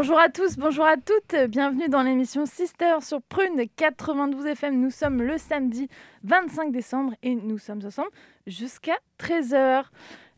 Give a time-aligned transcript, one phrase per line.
[0.00, 4.80] Bonjour à tous, bonjour à toutes, bienvenue dans l'émission Sister sur Prune 92 FM.
[4.80, 5.88] Nous sommes le samedi
[6.22, 8.10] 25 décembre et nous sommes ensemble
[8.46, 9.82] jusqu'à 13h.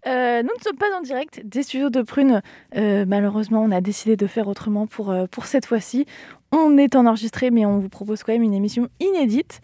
[0.07, 2.41] Euh, nous ne sommes pas en direct des studios de Prune.
[2.75, 6.07] Euh, malheureusement, on a décidé de faire autrement euh, pour cette fois-ci.
[6.53, 9.61] On est enregistré, mais on vous propose quand même une émission inédite.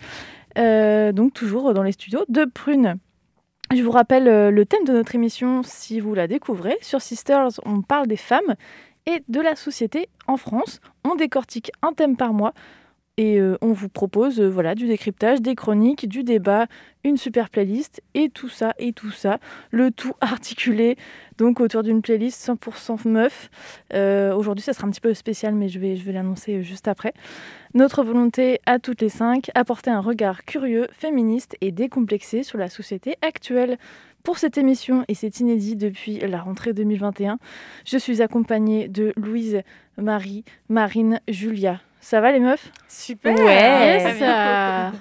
[0.56, 2.98] donc toujours dans les studios de Prune.
[3.74, 6.77] Je vous rappelle le thème de notre émission si vous la découvrez.
[6.83, 8.56] Sur Sisters, on parle des femmes
[9.07, 10.81] et de la société en France.
[11.05, 12.53] On décortique un thème par mois
[13.17, 16.67] et euh, on vous propose euh, voilà du décryptage, des chroniques, du débat,
[17.03, 19.39] une super playlist et tout ça et tout ça,
[19.70, 20.97] le tout articulé
[21.39, 23.50] donc autour d'une playlist 100% meuf.
[23.92, 26.89] Euh, aujourd'hui, ça sera un petit peu spécial, mais je vais je vais l'annoncer juste
[26.89, 27.14] après.
[27.75, 32.69] Notre volonté à toutes les cinq, apporter un regard curieux, féministe et décomplexé sur la
[32.69, 33.78] société actuelle.
[34.22, 37.39] Pour cette émission, et c'est inédit depuis la rentrée 2021,
[37.84, 39.61] je suis accompagnée de Louise,
[39.98, 41.81] Marie, Marine, Julia.
[42.09, 42.71] Ça va les meufs?
[42.87, 44.15] Super Ouais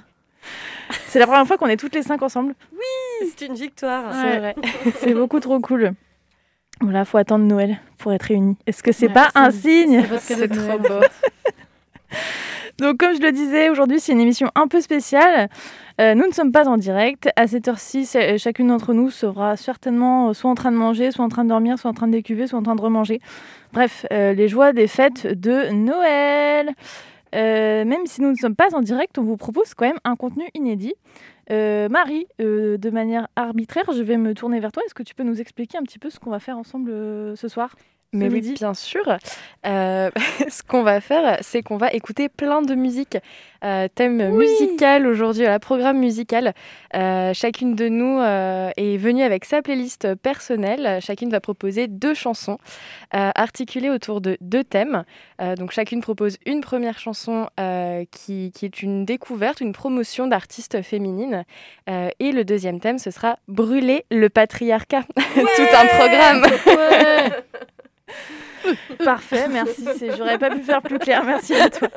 [1.05, 2.55] C'est la première fois qu'on est toutes les cinq ensemble.
[2.71, 4.11] Oui, c'est une victoire.
[4.11, 4.55] C'est vrai.
[4.95, 5.91] c'est beaucoup trop cool.
[6.81, 8.57] Voilà, faut attendre Noël pour être réunis.
[8.65, 10.03] Est-ce que c'est pas un signe?
[10.19, 11.01] C'est trop beau.
[12.77, 15.47] Donc, comme je le disais, aujourd'hui, c'est une émission un peu spéciale.
[16.01, 17.29] Euh, nous ne sommes pas en direct.
[17.37, 21.11] À cette heure-ci, euh, chacune d'entre nous sera certainement euh, soit en train de manger,
[21.11, 23.21] soit en train de dormir, soit en train de décuver, soit en train de remanger.
[23.71, 26.71] Bref, les joies des fêtes de Noël.
[27.33, 30.45] même si nous ne sommes pas en direct, on vous propose quand même un contenu
[30.53, 30.95] inédit.
[31.49, 34.81] Marie, de manière arbitraire, je vais me tourner vers toi.
[34.85, 36.91] Est-ce que tu peux nous expliquer un petit peu ce qu'on va faire ensemble
[37.35, 37.75] ce soir?
[38.15, 39.17] Mais oui, bien sûr.
[39.65, 40.09] Euh,
[40.49, 43.17] ce qu'on va faire, c'est qu'on va écouter plein de musique.
[43.63, 46.53] Euh, thème musical aujourd'hui, la programme musical.
[46.95, 50.99] Euh, chacune de nous est venue avec sa playlist personnelle.
[51.01, 52.57] Chacune va proposer deux chansons
[53.11, 55.03] articulées autour de deux thèmes.
[55.57, 57.47] donc chacune propose une première chanson
[58.11, 61.43] qui, qui, est une découverte, une promotion d'artistes féminines.
[61.87, 65.03] et le deuxième thème, ce sera Brûler le patriarcat.
[65.15, 66.45] Tout un programme.
[69.03, 69.85] Parfait, merci.
[70.17, 71.23] J'aurais pas pu faire plus clair.
[71.23, 71.89] Merci à toi.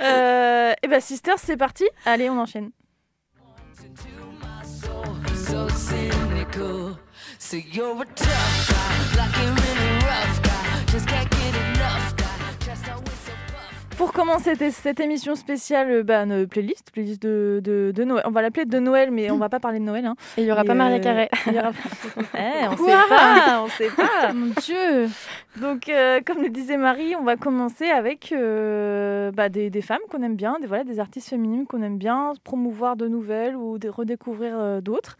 [0.00, 1.84] Euh, et eh bah, ben, Sisters, c'est parti.
[2.04, 2.70] Allez, on enchaîne.
[13.96, 18.22] Pour commencer cette émission spéciale, euh, bah, une playlist, playlist de, de, Noël.
[18.26, 20.06] On va l'appeler de Noël, mais on va pas parler de Noël.
[20.06, 20.14] Hein.
[20.36, 21.28] Et il y aura pas Maria euh, Carré.
[21.46, 21.72] Il y aura...
[22.38, 24.32] eh, on sait pas, on sait pas.
[24.34, 25.08] Mon Dieu.
[25.60, 30.22] Donc, euh, comme le disait Marie, on va commencer avec bah, des, des, femmes qu'on
[30.22, 33.88] aime bien, des, voilà, des artistes féminines qu'on aime bien, promouvoir de nouvelles ou de
[33.88, 35.16] redécouvrir d'autres.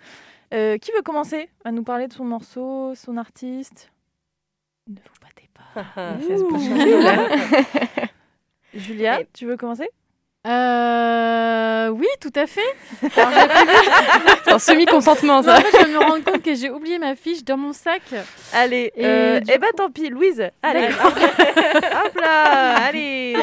[0.50, 3.90] qui veut commencer à nous parler de son morceau, son artiste?
[4.88, 5.72] Ne vous battez pas.
[8.74, 9.88] Julia, tu veux commencer?
[10.44, 12.60] Euh, oui, tout à fait.
[14.44, 15.58] C'est un semi-consentement, ça.
[15.58, 18.02] en fait, je me rends compte que j'ai oublié ma fiche dans mon sac.
[18.52, 20.42] Allez, et euh, eh ben tant pis, Louise.
[20.62, 23.36] Allez, hop là, allez.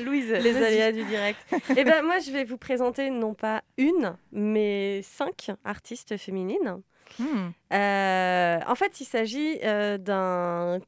[0.00, 1.38] Louise, les aléas du direct.
[1.76, 6.80] eh ben moi, je vais vous présenter non pas une, mais cinq artistes féminines.
[7.20, 7.50] Hmm.
[7.72, 10.80] Euh, en fait, il s'agit d'un,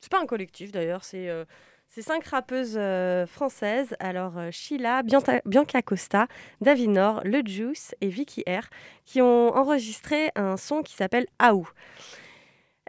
[0.00, 1.28] c'est pas un collectif d'ailleurs, c'est
[1.94, 6.26] c'est cinq rappeuses euh, françaises, alors euh, Sheila, Bianca Costa,
[6.62, 8.70] Davinor, Le Juice et Vicky R,
[9.04, 11.68] qui ont enregistré un son qui s'appelle Aou.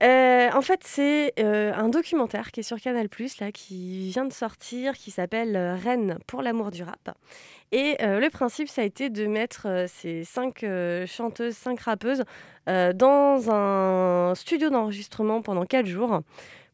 [0.01, 3.09] Euh, en fait, c'est un documentaire qui est sur Canal+,
[3.41, 7.15] là, qui vient de sortir, qui s'appelle Rennes pour l'amour du rap.
[7.71, 10.65] Et le principe, ça a été de mettre ces cinq
[11.05, 12.23] chanteuses, cinq rappeuses
[12.65, 16.21] dans un studio d'enregistrement pendant quatre jours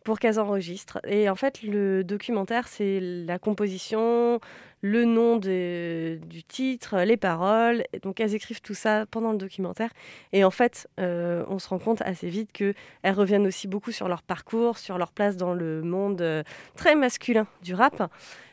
[0.04, 1.00] pour qu'elles enregistrent.
[1.08, 4.40] Et en fait, le documentaire, c'est la composition,
[4.82, 7.84] le nom du titre, les paroles.
[8.02, 9.92] donc, elles écrivent tout ça pendant le documentaire.
[10.32, 14.08] Et en fait, euh, on se rend compte assez vite qu'elles reviennent aussi beaucoup sur
[14.08, 16.44] leur parcours, sur leur place dans le monde euh,
[16.76, 18.12] très masculin du rap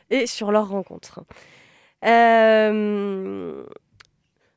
[0.09, 1.21] et sur leurs rencontres.
[2.05, 3.63] Euh,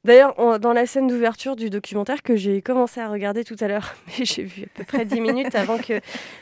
[0.04, 3.94] D'ailleurs, dans la scène d'ouverture du documentaire que j'ai commencé à regarder tout à l'heure,
[4.06, 6.00] mais j'ai vu à peu près 10 minutes avant que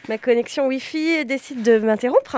[0.08, 2.36] ma connexion Wi-Fi décide de m'interrompre.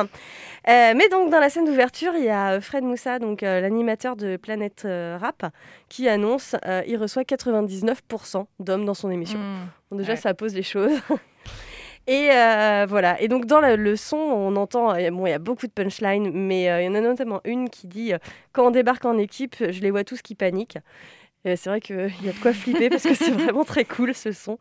[0.69, 4.17] Euh, mais donc, dans la scène d'ouverture, il y a Fred Moussa, donc euh, l'animateur
[4.17, 5.47] de Planète euh, Rap,
[5.89, 9.39] qui annonce qu'il reçoit 99% d'hommes dans son émission.
[9.39, 9.97] Mmh.
[9.97, 11.01] déjà, ça pose les choses.
[12.07, 12.29] Et
[12.89, 13.21] voilà.
[13.21, 16.63] Et donc dans le, son, on entend, bon, il y a beaucoup de punchlines, mais
[16.63, 18.13] il y en a notamment une qui dit
[18.53, 20.79] quand on débarque en équipe, je les vois tous qui paniquent.
[21.45, 24.33] c'est vrai qu'il y a de quoi flipper parce que c'est vraiment très cool ce
[24.33, 24.59] son.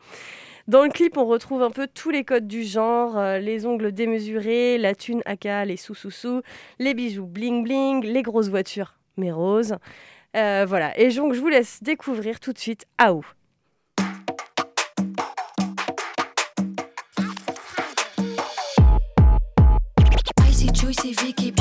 [0.68, 4.78] Dans le clip, on retrouve un peu tous les codes du genre, les ongles démesurés,
[4.78, 6.44] la thune aka, les sous-sous-sous,
[6.78, 9.76] les bijoux bling-bling, les grosses voitures mais roses.
[10.34, 13.26] voilà, et donc je vous laisse découvrir tout de suite Aou.
[21.14, 21.59] Vicky,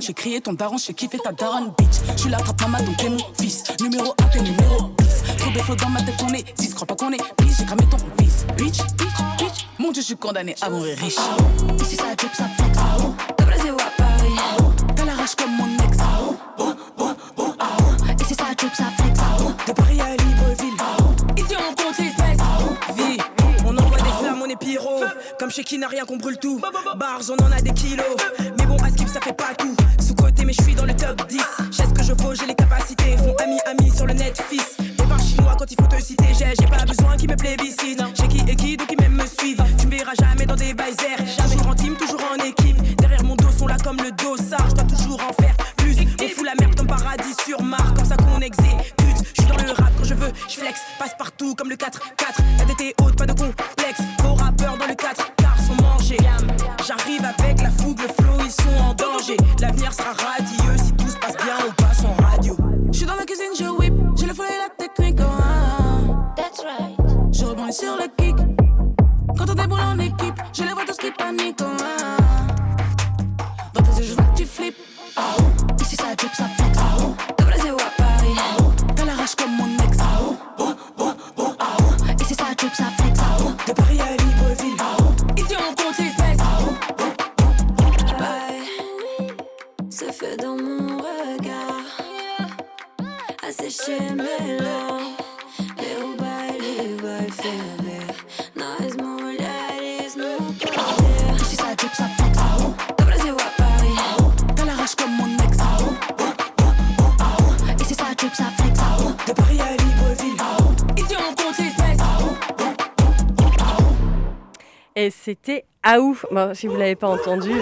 [0.00, 2.00] je crier ton daron, je kiffer ta daronne, bitch.
[2.16, 3.64] Je suis la maman, donc t'es mon fils.
[3.80, 5.22] Numéro 1, t'es numéro 10.
[5.38, 6.74] Trop de dans ma tête, on est 10.
[6.74, 8.46] Crois pas qu'on est bitch, j'ai cramé ton fils.
[8.56, 9.08] Bitch, bitch,
[9.38, 9.66] bitch.
[9.78, 11.16] Mon dieu, je suis condamné à mourir riche.
[11.80, 12.78] Ici ça ça flex.
[13.38, 14.36] De Brésil à Paris?
[14.96, 15.96] T'as la rage comme mon ex.
[18.20, 18.44] Ici ça
[18.74, 19.20] ça flex.
[19.66, 20.76] De Paris à Libreville.
[21.36, 22.38] Ici on compte les espèces.
[22.96, 23.18] Vie,
[23.66, 25.02] on envoie des flammes, on est pyro.
[25.38, 26.60] Comme chez qui n'a rien qu'on brûle tout.
[26.96, 28.06] Bars, on en a des kilos.
[29.10, 29.74] Ça fait pas tout.
[29.98, 31.42] Sous côté, mais je suis dans le top 10.
[31.72, 33.16] J'ai ce que je vaux, j'ai les capacités.
[33.16, 34.76] Font ami, ami sur le net, fils.
[34.78, 36.26] Et par chinois quand il faut te citer.
[36.38, 38.02] J'ai, j'ai pas besoin qu'ils me plébiscitent.
[38.14, 39.62] J'ai qui et qui, donc ils même me suivent.
[39.78, 41.18] Tu me verras jamais dans des baisers.
[41.42, 42.96] Toujours en team, toujours en équipe.
[42.96, 44.68] Derrière mon dos, sont là comme le dossard.
[44.70, 45.96] Je dois toujours en faire plus.
[46.22, 47.92] On fout la merde comme paradis sur Mars.
[47.96, 49.26] Comme ça qu'on exécute.
[49.36, 50.30] Je suis dans le rap quand je veux.
[50.48, 52.39] Je flex, passe partout comme le 4-4.
[115.90, 116.18] C'était Aou.
[116.30, 117.52] Bon, si vous l'avez pas entendu.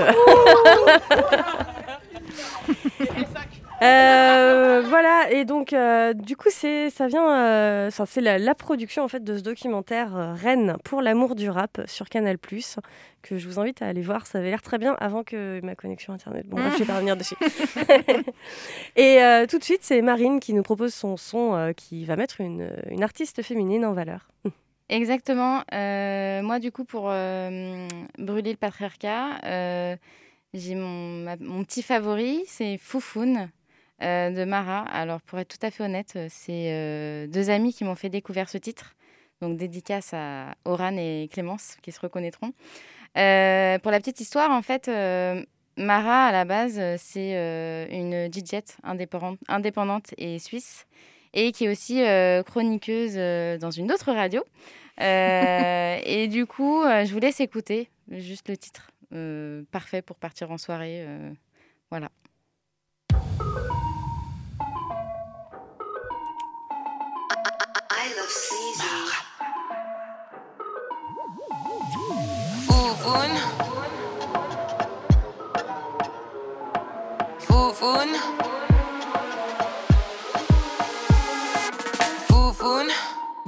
[3.80, 5.30] Euh, voilà.
[5.30, 9.22] Et donc euh, du coup c'est ça vient euh, c'est la, la production en fait
[9.22, 12.38] de ce documentaire euh, Rennes pour l'amour du rap sur Canal+
[13.22, 14.26] que je vous invite à aller voir.
[14.26, 16.48] Ça avait l'air très bien avant que ma connexion internet.
[16.48, 17.36] Bon bref, je vais pas revenir dessus.
[18.96, 22.68] Et tout de suite c'est Marine qui nous propose son son qui va mettre une,
[22.90, 24.26] une artiste féminine en valeur
[24.88, 25.62] Exactement.
[25.74, 29.96] Euh, moi, du coup, pour euh, brûler le patriarcat, euh,
[30.54, 33.50] j'ai mon, petit favori, c'est Foufoun.
[34.00, 34.80] de Mara.
[34.92, 38.56] Alors, pour être tout à fait honnête, c'est deux amis qui m'ont fait découvrir ce
[38.56, 38.94] titre.
[39.42, 42.52] Donc, dédicace à Oran et Clémence qui se reconnaîtront.
[43.14, 44.88] pour la petite histoire, en fait,
[45.76, 48.62] Mara, à la base, c'est une DJ
[49.48, 50.86] indépendante et suisse
[51.34, 52.02] et qui est aussi
[52.46, 53.14] chroniqueuse
[53.60, 54.42] dans une autre radio.
[55.00, 58.90] et du coup, je vous laisse écouter juste le titre.
[59.70, 61.06] parfait pour partir en soirée.
[61.90, 62.10] voilà.
[72.66, 73.32] Foufoun.
[77.38, 78.37] Foufoun.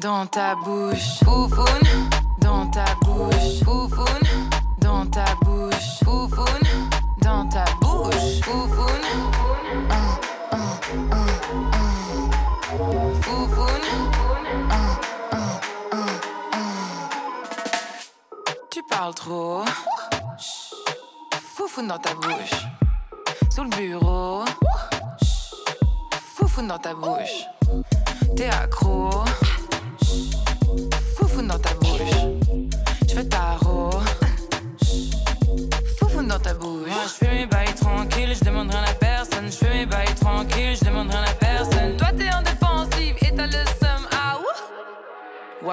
[0.00, 1.18] Dans ta bouche.
[1.24, 1.66] Foufoun.
[2.38, 3.62] Dans ta bouche.
[3.64, 4.22] Foufoun.
[4.78, 6.00] Dans ta bouche.
[6.04, 6.62] Foufoun.
[7.20, 8.40] Dans ta bouche.
[8.42, 9.02] Foufoun.
[9.90, 10.18] Un,
[10.52, 11.26] un, un, un.
[13.20, 13.82] Foufoun.
[14.70, 14.98] Un,
[15.32, 15.60] un,
[15.92, 16.06] un,
[16.52, 16.68] un.
[18.70, 19.64] Tu parles trop.
[21.56, 22.66] Foufoun dans ta bouche.
[23.50, 24.44] Sous le bureau.
[26.36, 27.44] Foufoun dans ta bouche.
[28.34, 29.10] T'es accro.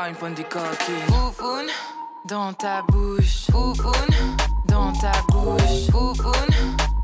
[0.07, 0.95] Wine point du coquille.
[1.07, 1.65] Foufoun
[2.23, 3.47] dans ta bouche.
[3.51, 3.91] Foufoun
[4.65, 5.91] dans ta bouche.
[5.91, 6.47] Foufoun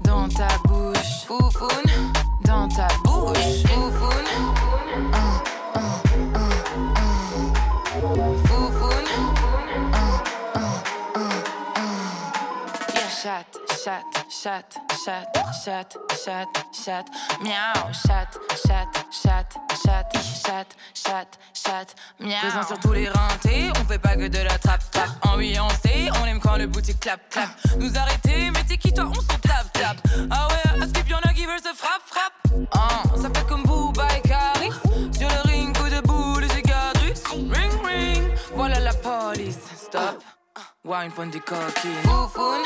[0.04, 1.26] dans ta bouche.
[1.28, 1.84] Foufoun
[2.46, 3.64] dans ta bouche.
[3.68, 5.23] Foufoun.
[13.26, 13.30] Un.
[13.30, 13.46] Yeah, chat,
[13.80, 14.66] chat, chat,
[15.06, 15.28] chat,
[15.64, 17.06] chat, chat, chat.
[17.42, 18.28] Miaou, chat,
[18.66, 19.46] chat, chat,
[19.84, 20.06] chat,
[20.46, 21.96] chat, chat, chat.
[22.20, 22.40] Miaou.
[22.42, 25.10] Présent sur tous les rentés, on fait pas que de la trap trap.
[25.24, 27.50] Ambiancé, on aime quand le boutique clap clap.
[27.78, 29.98] Nous arrêter, mais t'es qui toi, on s'en tape tape.
[30.30, 32.68] Ah ouais, à skip, y'en a qui veulent se frappe frappe.
[32.74, 34.72] Ah, ça fait comme Booba et Caris.
[35.18, 37.24] Sur le ring, coup de boule, cicatrice.
[37.32, 39.60] Ring ring, voilà la police.
[39.76, 40.24] Stop.
[40.86, 41.92] Wine point des coquilles.
[42.04, 42.62] Foufoun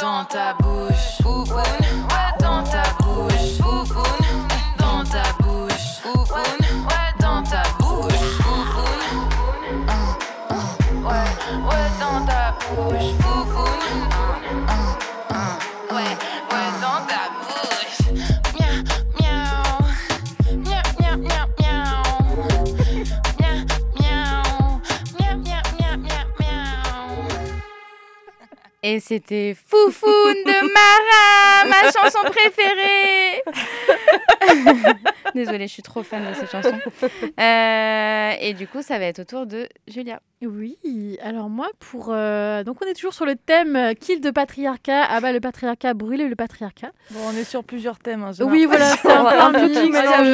[0.00, 1.18] dans ta bouche.
[1.20, 1.64] Foufoun
[2.38, 3.58] dans ta bouche.
[3.60, 4.17] Foufoun
[28.82, 33.42] Et c'était Foufoune de Mara, ma chanson préférée.
[35.34, 36.78] Désolée, je suis trop fan de cette chanson.
[37.40, 40.20] Euh, et du coup, ça va être au tour de Julia.
[40.46, 40.78] Oui,
[41.20, 42.10] alors moi, pour.
[42.12, 45.04] euh, Donc, on est toujours sur le thème euh, kill de patriarcat.
[45.08, 46.92] Ah bah, le patriarcat, brûler le patriarcat.
[47.10, 48.22] Bon, on est sur plusieurs thèmes.
[48.22, 49.78] hein, Oui, voilà, c'est un un peu mix.
[49.78, 49.92] En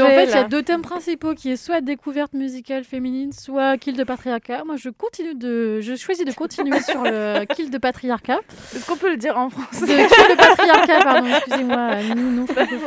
[0.09, 3.97] fait, il y a deux thèmes principaux qui est soit découverte musicale féminine, soit kill
[3.97, 4.63] de patriarcat.
[4.67, 5.81] Moi, je continue de.
[5.81, 8.41] Je choisis de continuer sur le kill de patriarcat.
[8.77, 11.77] Est-ce qu'on peut le dire en français De kill de patriarcat, pardon, excusez-moi.
[11.77, 12.47] euh, Non, non,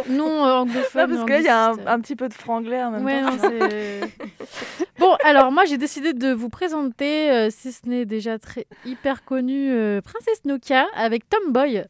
[0.09, 1.09] non euh, anglophone.
[1.09, 3.21] Non, parce que là, il y a un, petit peu de franglais en même Ouais,
[3.21, 3.31] temps.
[3.31, 3.37] non,
[3.69, 4.01] c'est-
[4.99, 9.23] bon, alors moi j'ai décidé de vous présenter, euh, si ce n'est déjà très hyper
[9.23, 11.83] connu, euh, Princesse Nokia avec Tomboy.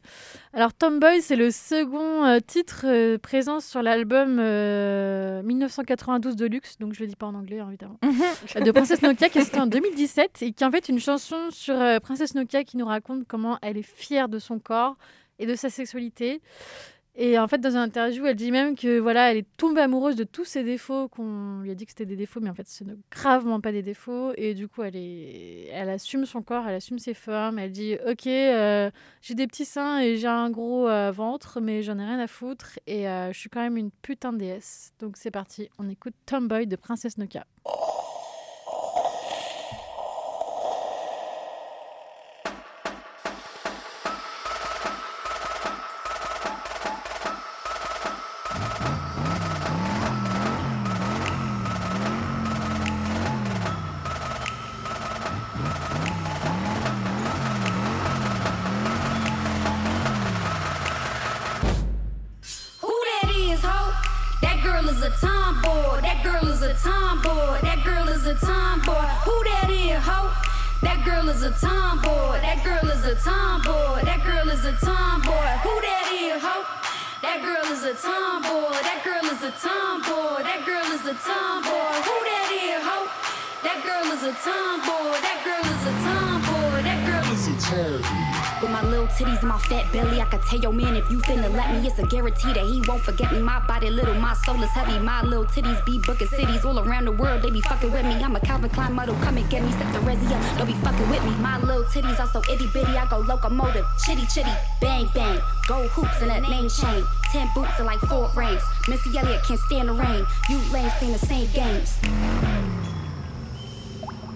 [0.52, 6.94] Alors Tomboy, c'est le second euh, titre présent sur l'album euh, 1992 de Luxe, donc
[6.94, 9.60] je le dis pas en anglais hein, évidemment, euh, de Princesse Nokia qui est sorti
[9.60, 13.26] en 2017 et qui est en fait une chanson sur Princesse Nokia qui nous raconte
[13.26, 14.96] comment elle est fière de son corps
[15.38, 16.40] et de sa sexualité.
[17.20, 20.14] Et en fait, dans une interview, elle dit même que voilà, elle est tombée amoureuse
[20.14, 22.68] de tous ses défauts, qu'on lui a dit que c'était des défauts, mais en fait,
[22.68, 24.30] ce ne gravement pas des défauts.
[24.36, 27.58] Et du coup, elle est, elle assume son corps, elle assume ses formes.
[27.58, 28.88] Elle dit, ok, euh,
[29.20, 32.28] j'ai des petits seins et j'ai un gros euh, ventre, mais j'en ai rien à
[32.28, 32.78] foutre.
[32.86, 34.92] Et euh, je suis quand même une putain de déesse.
[35.00, 37.44] Donc c'est parti, on écoute Tomboy de Princesse Nokia.
[37.64, 37.97] Who
[87.58, 91.18] With my little titties and my fat belly, I could tell your man if you
[91.18, 93.40] finna let me, it's a guarantee that he won't forget me.
[93.40, 94.98] My body little, my soul is heavy.
[95.00, 97.42] My little titties be booking cities all around the world.
[97.42, 98.14] They be fucking with me.
[98.14, 99.72] I'm a Calvin Klein model, come and get me.
[99.72, 101.30] Set the resi up, don't be fucking with me.
[101.42, 105.40] My little titties are so itty bitty, I go locomotive, chitty chitty, bang bang.
[105.66, 107.04] Gold hoops and a name chain.
[107.32, 108.62] Ten boots and like four rings.
[108.88, 110.24] Missy Elliott can't stand the rain.
[110.48, 112.77] You lames playing the same games.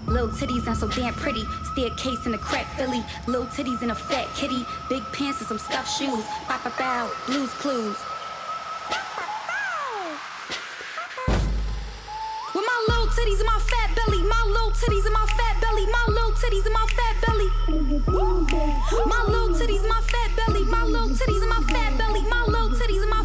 [0.07, 1.45] Little titties and so damn pretty.
[1.71, 3.03] Staircase in a crack Philly.
[3.27, 4.65] Little titties in a fat kitty.
[4.89, 6.25] Big pants and some stuffed shoes.
[6.47, 7.11] Bow bow.
[7.25, 7.97] Blues clues.
[12.53, 14.23] With my little titties and my fat belly.
[14.23, 15.85] My little titties and my fat belly.
[15.87, 17.49] My little titties and my fat belly.
[19.07, 20.63] My little titties my fat belly.
[20.65, 22.21] My little titties and my fat belly.
[22.23, 23.22] My little titties and my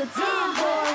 [0.00, 0.80] a tomboy.
[0.80, 0.89] Who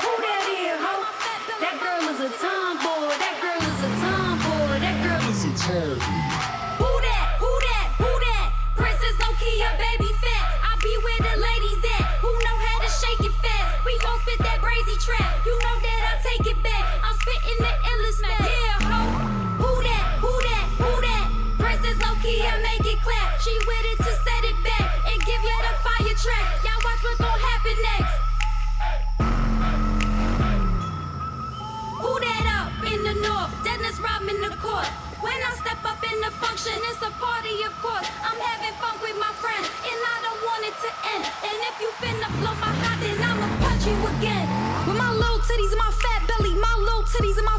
[36.55, 38.07] function, it's a party, of course.
[38.23, 41.23] I'm having fun with my friends, and I don't want it to end.
[41.43, 44.47] And if you finna blow my hot, then I'ma punch you again.
[44.87, 47.54] With my little titties and my fat belly, my little titties and my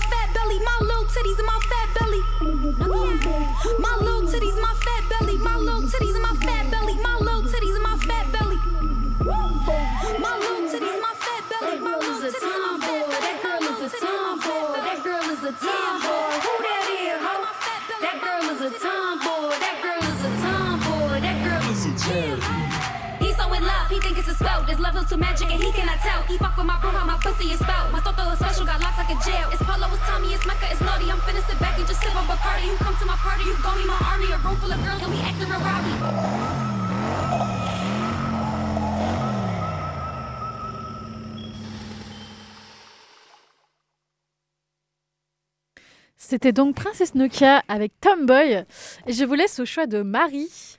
[46.18, 48.64] C'était donc Princesse Nokia avec Tomboy.
[49.07, 50.76] Je vous laisse au choix de Marie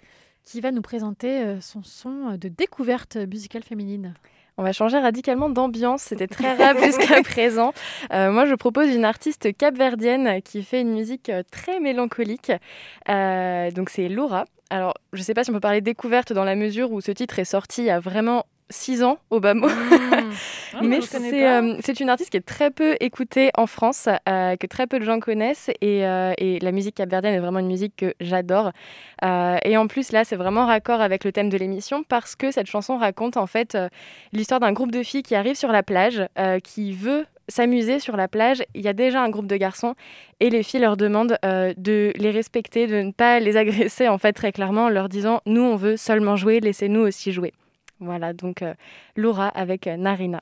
[0.48, 4.14] qui va nous présenter euh, son son de découverte musicale féminine.
[4.60, 7.74] On va changer radicalement d'ambiance, c'était très rap jusqu'à présent.
[8.12, 12.52] Euh, moi, je propose une artiste capverdienne qui fait une musique euh, très mélancolique.
[13.08, 14.46] Euh, donc, c'est Laura.
[14.72, 17.12] Alors, je ne sais pas si on peut parler découverte dans la mesure où ce
[17.12, 19.68] titre est sorti il y a vraiment six ans au bas mot.
[20.74, 24.58] Ah, Mais c'est euh, c'est une artiste qui est très peu écoutée en France, euh,
[24.58, 25.70] que très peu de gens connaissent.
[25.80, 28.74] Et, euh, et la musique capverdienne est vraiment une musique que j'adore.
[29.24, 32.68] Et en plus, là, c'est vraiment raccord avec le thème de l'émission parce que cette
[32.68, 33.78] chanson raconte en fait
[34.34, 36.28] l'histoire d'un groupe de filles qui arrive sur la plage,
[36.64, 38.64] qui veut s'amuser sur la plage.
[38.76, 39.96] Il y a déjà un groupe de garçons
[40.40, 44.18] et les filles leur demandent euh, de les respecter, de ne pas les agresser en
[44.18, 47.54] fait très clairement en leur disant nous on veut seulement jouer, laissez-nous aussi jouer.
[48.00, 48.74] Voilà donc euh,
[49.16, 50.42] Laura avec euh, Narina.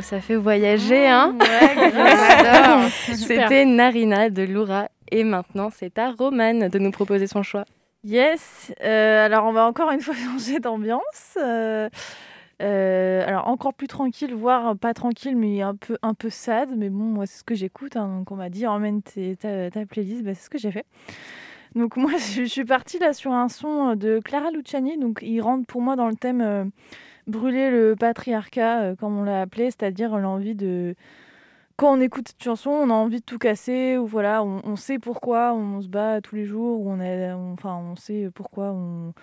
[0.00, 4.88] Waouh, ça fait voyager, hein Ouais, C'était Narina de Loura.
[5.10, 7.64] Et maintenant, c'est à Romane de nous proposer son choix.
[8.04, 8.72] Yes.
[8.82, 11.36] Euh, alors, on va encore une fois changer d'ambiance.
[11.36, 11.88] Euh,
[12.62, 16.70] euh, alors, encore plus tranquille, voire pas tranquille, mais un peu, un peu sad.
[16.76, 17.96] Mais bon, moi, c'est ce que j'écoute.
[17.96, 20.22] Hein, donc, on m'a dit, emmène ta, ta playlist.
[20.22, 20.86] Bah, c'est ce que j'ai fait.
[21.74, 24.96] Donc, moi, je, suis partie là sur un son de Clara Luciani.
[24.96, 26.70] Donc, il rentre pour moi dans le thème
[27.30, 30.94] brûler le patriarcat, comme on l'a appelé, c'est-à-dire l'envie de
[31.80, 34.98] quand on écoute cette chanson, on a envie de tout casser, ou voilà, on, sait
[34.98, 39.14] pourquoi on se bat tous les jours, ou on est, enfin, on sait pourquoi on,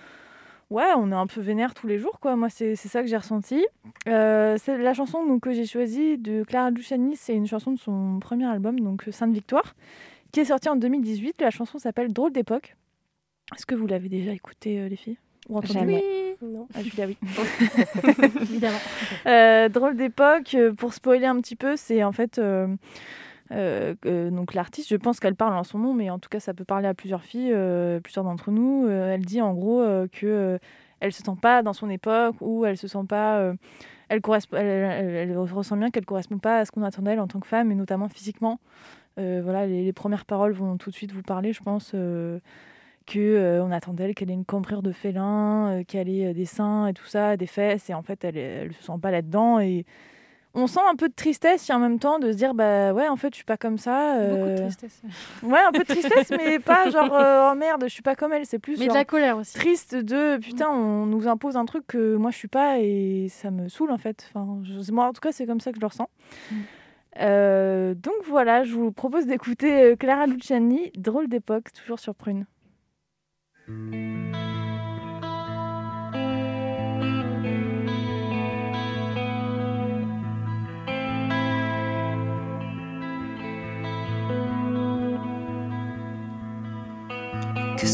[0.72, 2.36] ouais, on est un peu vénère tous les jours, quoi.
[2.36, 3.64] Moi, c'est ça que j'ai ressenti.
[4.08, 7.80] Euh, c'est la chanson donc, que j'ai choisie de Clara Luciani, c'est une chanson de
[7.80, 9.76] son premier album, donc Sainte Victoire,
[10.32, 11.40] qui est sortie en 2018.
[11.42, 12.76] La chanson s'appelle Drôle d'époque.
[13.56, 15.20] Est-ce que vous l'avez déjà écoutée, euh, les filles?
[15.64, 16.04] Jamais.
[16.42, 16.68] Non.
[16.74, 17.18] Ah, Julia, oui.
[18.42, 18.78] Évidemment.
[19.26, 22.40] Euh, drôle d'époque, euh, pour spoiler un petit peu, c'est en fait.
[22.40, 22.76] Euh,
[24.30, 26.66] donc l'artiste, je pense qu'elle parle en son nom, mais en tout cas ça peut
[26.66, 27.56] parler à plusieurs filles,
[28.04, 28.88] plusieurs d'entre nous.
[28.90, 30.60] elle dit en gros que
[31.00, 33.54] elle se sent pas dans son époque ou elle se sent pas,
[34.10, 37.40] elle, correspond, elle, ressent bien qu'elle correspond pas à ce qu'on attend d'elle en tant
[37.40, 38.60] que femme et notamment physiquement.
[39.16, 41.96] voilà, les, les, premières paroles vont tout de suite vous parler, je pense
[43.08, 46.46] que euh, on attendait qu'elle ait une cambrure de félin, euh, qu'elle ait euh, des
[46.46, 49.60] seins et tout ça, des fesses, et en fait elle, elle se sent pas là-dedans
[49.60, 49.86] et
[50.54, 53.08] on sent un peu de tristesse et en même temps de se dire bah ouais
[53.08, 54.18] en fait je suis pas comme ça.
[54.28, 55.02] Beaucoup de tristesse.
[55.44, 58.46] Ouais un peu de tristesse mais pas genre oh merde je suis pas comme elle
[58.46, 58.80] c'est plus.
[58.80, 59.54] Mais de la colère aussi.
[59.54, 63.52] Triste de putain on nous impose un truc que moi je suis pas et ça
[63.52, 64.32] me saoule en fait.
[64.34, 66.10] Enfin moi en tout cas c'est comme ça que je le ressens.
[66.52, 67.94] Mm.
[67.94, 72.48] donc voilà, je vous propose d'écouter Clara Luciani, Drôle d'époque, toujours sur Prune.
[73.68, 73.76] Qu'est-ce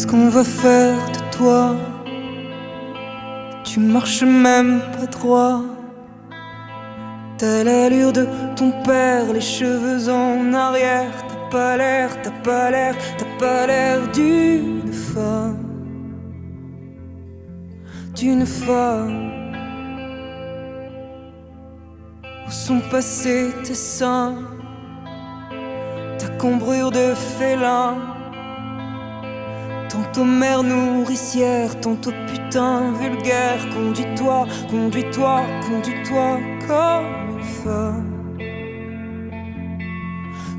[0.05, 1.75] qu'on va faire de toi?
[3.63, 5.63] Tu marches même pas droit.
[7.39, 11.09] T'as l'allure de ton père, les cheveux en arrière.
[11.27, 15.62] T'as pas l'air, t'as pas l'air, t'as pas l'air d'une femme
[18.15, 19.31] d'une femme.
[22.47, 24.35] Où sont passés tes seins,
[26.19, 27.95] ta cambrure de félin,
[29.89, 33.59] tantôt mère nourricière, tantôt putain vulgaire.
[33.73, 38.37] Conduis-toi, conduis-toi, conduis-toi comme une femme,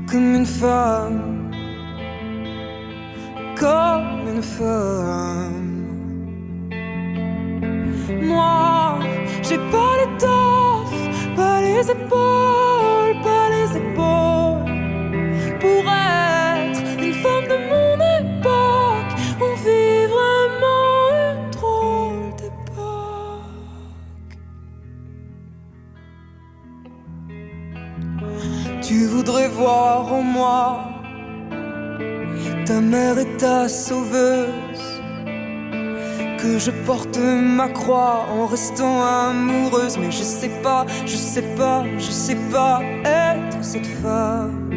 [0.09, 1.51] comme une femme,
[3.57, 5.74] comme une femme.
[8.25, 8.99] Moi,
[9.43, 11.01] j'ai pas l'étoffe,
[11.35, 14.65] pas les épaules, pas les épaules.
[15.59, 19.11] Pour être une femme de mon époque,
[19.45, 23.53] on vit vraiment une drôle d'époque.
[28.81, 30.63] Tu voudrais voir en moi
[32.65, 34.64] ta mère et ta sauveuse
[36.57, 39.97] je porte ma croix en restant amoureuse.
[39.97, 44.69] Mais je sais pas, je sais pas, je sais pas être cette femme.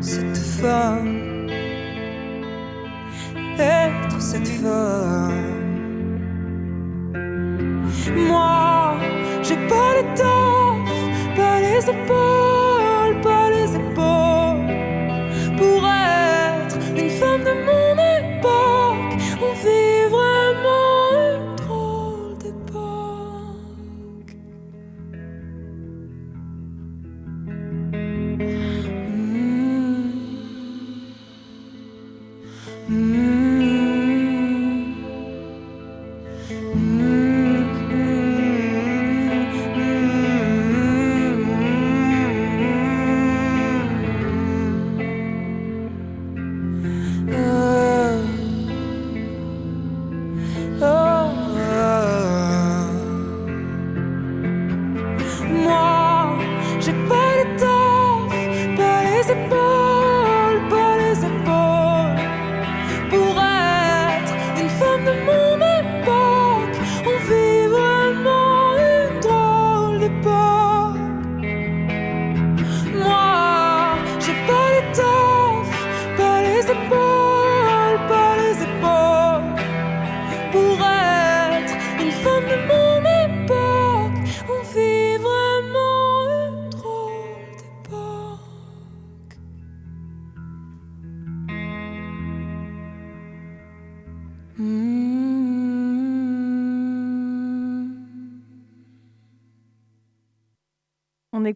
[0.00, 1.18] Cette femme.
[3.58, 5.58] Être cette femme.
[8.16, 8.94] Moi,
[9.42, 12.47] j'ai pas l'étoffe, pas les épaules,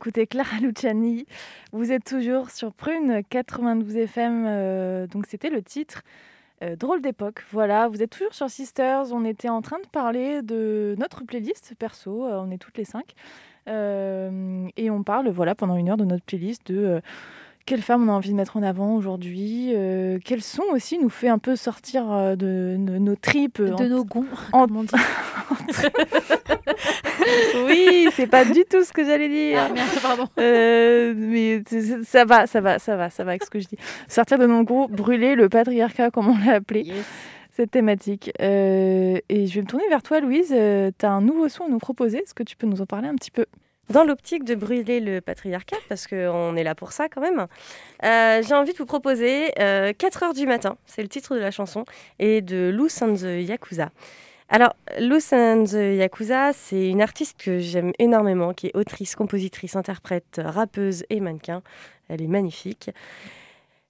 [0.03, 1.27] On écoutait Clara Luciani.
[1.71, 4.47] Vous êtes toujours sur Prune 92 FM.
[4.49, 6.03] Euh, donc c'était le titre.
[6.65, 7.45] Euh, drôle d'époque.
[7.53, 9.13] Voilà, vous êtes toujours sur Sisters.
[9.13, 12.27] On était en train de parler de notre playlist perso.
[12.27, 13.15] Euh, on est toutes les cinq.
[13.69, 17.01] et on parle, voilà, pendant une heure de notre playlist de
[17.65, 21.09] quelle femme on a envie de mettre en avant aujourd'hui, euh, quel son aussi nous
[21.09, 23.63] fait un peu sortir euh, de, nos tripes.
[23.63, 24.67] De nos gonds, en...
[27.67, 29.61] oui, c'est pas du tout ce que j'allais dire.
[29.65, 30.27] Ah, merde, pardon.
[30.39, 31.63] Euh, mais
[32.05, 33.79] ça va, ça va, ça va, ça va avec ce que je dis.
[34.09, 36.93] Sortir de nos gonds, brûler le patriarcat, comme on l'a appelé.
[37.55, 38.33] Cette thématique.
[38.41, 40.49] et je vais me tourner vers toi, Louise.
[40.49, 42.19] tu as un nouveau son à nous proposer.
[42.19, 43.45] Est-ce que tu peux nous en parler un petit peu?
[43.93, 47.47] Dans l'optique de brûler le patriarcat, parce qu'on est là pour ça quand même,
[48.05, 51.41] euh, j'ai envie de vous proposer 4 euh, heures du matin, c'est le titre de
[51.41, 51.85] la chanson,
[52.19, 53.91] et de Loose and the Yakuza.
[54.49, 59.77] Alors, Loose and the Yakuza, c'est une artiste que j'aime énormément, qui est autrice, compositrice,
[59.77, 61.63] interprète, rappeuse et mannequin.
[62.09, 62.91] Elle est magnifique.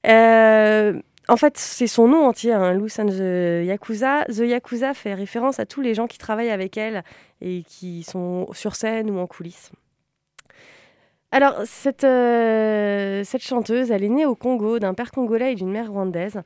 [0.07, 4.25] Euh, en fait, c'est son nom entier, hein, Loose and the Yakuza.
[4.27, 7.03] The Yakuza fait référence à tous les gens qui travaillent avec elle
[7.41, 9.73] et qui sont sur scène ou en coulisses.
[11.35, 15.71] Alors, cette, euh, cette chanteuse, elle est née au Congo d'un père congolais et d'une
[15.71, 16.43] mère rwandaise.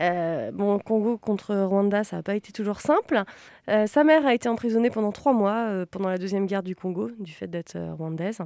[0.00, 3.24] Euh, bon, Congo contre Rwanda, ça n'a pas été toujours simple.
[3.68, 7.10] Euh, sa mère a été emprisonnée pendant trois mois pendant la deuxième guerre du Congo,
[7.18, 8.38] du fait d'être rwandaise.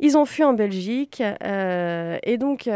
[0.00, 2.68] Ils ont fui en Belgique et donc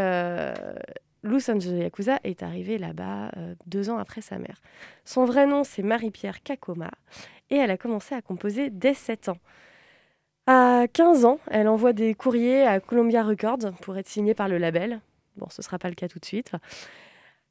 [1.22, 3.30] Lou Sanjo Yakuza est arrivée là-bas
[3.66, 4.60] deux ans après sa mère.
[5.06, 6.90] Son vrai nom, c'est Marie-Pierre Kakoma
[7.48, 9.38] et elle a commencé à composer dès 7 ans.
[10.46, 14.58] À 15 ans, elle envoie des courriers à Columbia Records pour être signée par le
[14.58, 15.00] label.
[15.36, 16.52] Bon, ce ne sera pas le cas tout de suite.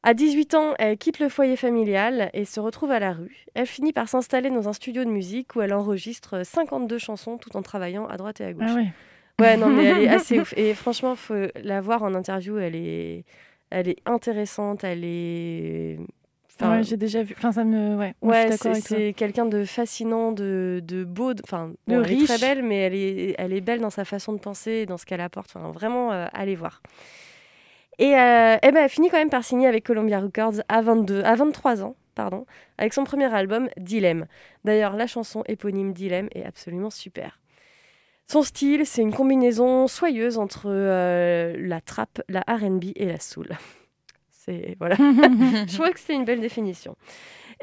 [0.01, 3.45] À 18 ans, elle quitte le foyer familial et se retrouve à la rue.
[3.53, 7.55] Elle finit par s'installer dans un studio de musique où elle enregistre 52 chansons tout
[7.57, 8.65] en travaillant à droite et à gauche.
[8.69, 8.93] Ah ouais.
[9.41, 10.53] ouais, non, mais elle est assez ouf.
[10.55, 12.57] Et franchement, faut la voir en interview.
[12.57, 13.25] Elle est,
[13.71, 14.85] elle est intéressante.
[14.85, 15.99] Elle est
[16.61, 17.33] ouais, j'ai déjà vu.
[17.37, 17.95] Enfin, ça me.
[17.95, 18.49] Ouais, ouais
[18.81, 21.33] c'est quelqu'un de fascinant, de, de beau.
[21.43, 24.39] Enfin, elle est très belle, mais elle est, elle est belle dans sa façon de
[24.39, 25.51] penser, dans ce qu'elle apporte.
[25.55, 26.81] Enfin, vraiment, euh, allez voir.
[27.97, 31.21] Et, euh, eh ben, elle finit quand même par signer avec Columbia Records à, 22,
[31.23, 32.45] à 23 ans, pardon,
[32.77, 34.25] avec son premier album, Dilemme.
[34.63, 37.39] D'ailleurs, la chanson éponyme Dilemme est absolument super.
[38.27, 43.49] Son style, c'est une combinaison soyeuse entre euh, la trap, la RB et la soul
[44.79, 44.95] voilà.
[44.97, 46.95] je crois que c'est une belle définition.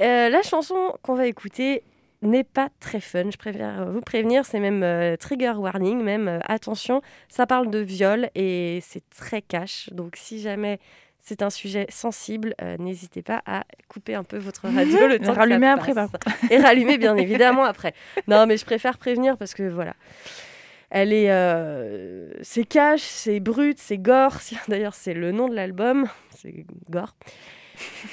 [0.00, 1.82] Euh, la chanson qu'on va écouter
[2.22, 6.38] n'est pas très fun, je préfère vous prévenir, c'est même euh, trigger warning, même euh,
[6.46, 10.80] attention, ça parle de viol et c'est très cash, donc si jamais
[11.20, 15.66] c'est un sujet sensible, n'hésitez pas à couper un peu votre radio le temps rallumer
[15.66, 15.92] après,
[16.50, 17.94] et rallumer bien évidemment après.
[18.28, 19.94] Non, mais je préfère prévenir parce que voilà.
[20.90, 24.38] Elle est, euh, c'est cash, c'est brut, c'est gore.
[24.68, 27.14] D'ailleurs, c'est le nom de l'album, c'est gore.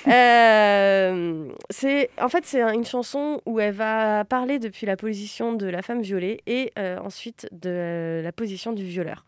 [0.10, 5.66] Euh, c'est, en fait, c'est une chanson où elle va parler depuis la position de
[5.68, 9.26] la femme violée et euh, ensuite de la position du violeur.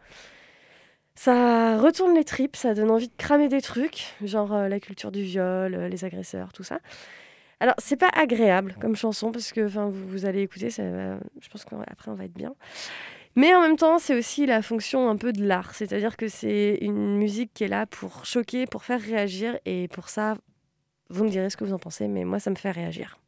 [1.15, 5.21] Ça retourne les tripes, ça donne envie de cramer des trucs, genre la culture du
[5.21, 6.79] viol, les agresseurs, tout ça.
[7.61, 11.63] Alors, c'est pas agréable comme chanson parce que vous, vous allez écouter, ça, je pense
[11.63, 12.53] qu'après on va être bien.
[13.37, 15.75] Mais en même temps, c'est aussi la fonction un peu de l'art.
[15.75, 19.59] C'est-à-dire que c'est une musique qui est là pour choquer, pour faire réagir.
[19.65, 20.35] Et pour ça,
[21.09, 23.19] vous me direz ce que vous en pensez, mais moi, ça me fait réagir.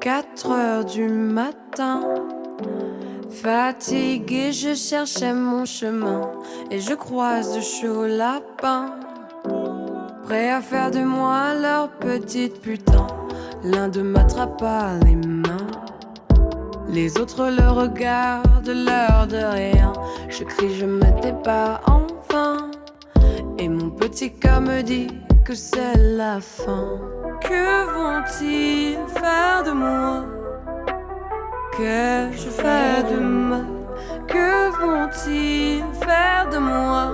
[0.00, 2.28] Quatre heures du matin
[3.30, 6.30] Fatigué, je cherchais mon chemin
[6.70, 8.94] et je croise de chauds lapins.
[10.24, 13.06] Prêts à faire de moi leur petite putain.
[13.62, 15.66] L'un de m'attrapa les mains.
[16.88, 19.92] Les autres le regardent, l'air de rien.
[20.28, 22.70] Je crie, je me pas enfin.
[23.58, 25.08] Et mon petit cœur me dit
[25.44, 26.98] que c'est la fin.
[27.40, 30.37] Que vont-ils faire de moi?
[31.78, 33.64] Que je fais de mal
[34.26, 37.04] Que vont-ils faire de moi?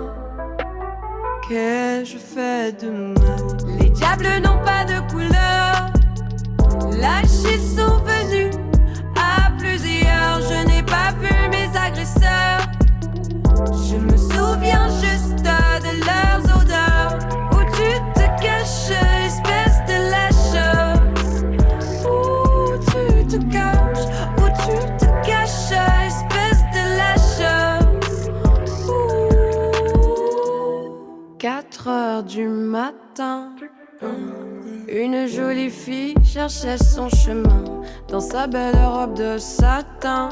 [1.47, 3.45] Que je fais de mal
[3.79, 5.93] Les diables n'ont pas de couleur.
[6.99, 7.99] Lâchés sont
[32.15, 33.51] heures du matin.
[34.89, 37.65] Une jolie fille cherchait son chemin
[38.09, 40.29] dans sa belle robe de satin.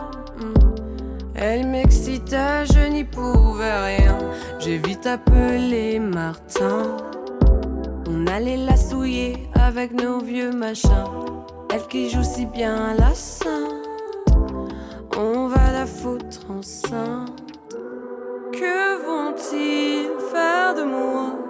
[1.35, 4.19] Elle m'excitait, je n'y pouvais rien.
[4.59, 6.97] J'ai vite appelé Martin.
[8.09, 11.11] On allait la souiller avec nos vieux machins.
[11.73, 13.89] Elle qui joue si bien la sainte.
[15.17, 17.41] On va la foutre enceinte.
[18.53, 21.43] Que vont-ils faire de moi?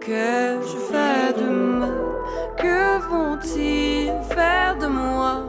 [0.00, 1.90] Que je fais de mal
[2.56, 5.42] Que vont-ils faire de moi?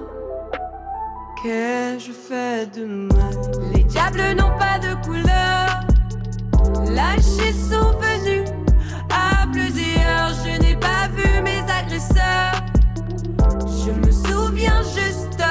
[1.42, 3.36] Que je fais de mal
[3.74, 5.68] Les diables n'ont pas de couleur.
[6.94, 8.50] Lâchés sont venus
[9.10, 10.34] à plusieurs.
[10.44, 12.62] Je n'ai pas vu mes agresseurs.
[13.86, 15.42] Je me souviens juste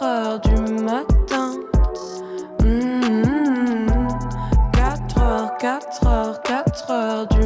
[0.00, 1.50] 4 heures du matin.
[2.64, 4.08] Mm,
[4.72, 7.39] 4 heures, 4 heures, 4 heures du matin.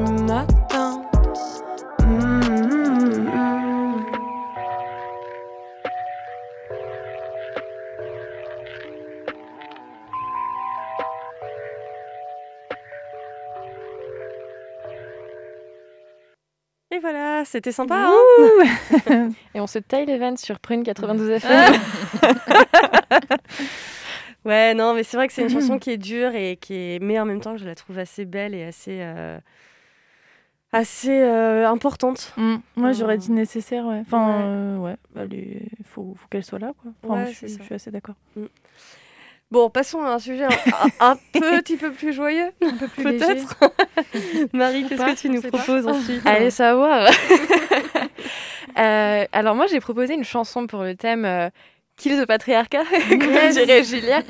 [17.04, 18.08] Voilà, c'était sympa.
[18.08, 21.74] hein Et on se taille les veines sur Prune 92 FM.
[24.44, 26.98] ouais, non, mais c'est vrai que c'est une chanson qui est dure et qui est,
[27.02, 29.38] mais en même temps, je la trouve assez belle et assez, euh,
[30.72, 32.32] assez euh, importante.
[32.36, 32.56] Mm.
[32.76, 34.00] Moi, j'aurais dit nécessaire, ouais.
[34.06, 34.96] Enfin, ouais.
[35.16, 36.92] euh, ouais, faut, faut qu'elle soit là, quoi.
[37.02, 37.58] Enfin, Ouais, je, suis- ça.
[37.60, 38.14] je suis assez d'accord.
[39.54, 40.48] Bon, passons à un sujet
[40.98, 43.56] un, petit peu plus joyeux, Un peu plus peut-être.
[44.52, 47.08] Marie, qu'est-ce que tu nous proposes ensuite Allez savoir.
[48.76, 51.50] Euh, alors moi j'ai proposé une chanson pour le thème euh,
[51.96, 53.20] Kill the patriarcat, comme
[53.52, 54.22] dirait Julia,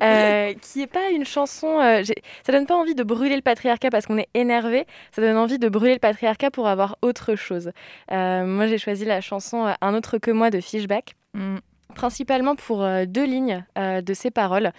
[0.00, 1.80] euh, qui est pas une chanson.
[1.80, 2.04] euh,
[2.46, 4.86] ça donne pas envie de brûler le patriarcat parce qu'on est énervé.
[5.10, 7.72] Ça donne envie de brûler le patriarcat pour avoir autre chose.
[8.12, 11.16] Euh, moi j'ai choisi la chanson Un autre que moi de Fishback.
[11.34, 11.56] Mm.
[11.98, 14.70] Principalement pour euh, deux lignes euh, de ses paroles,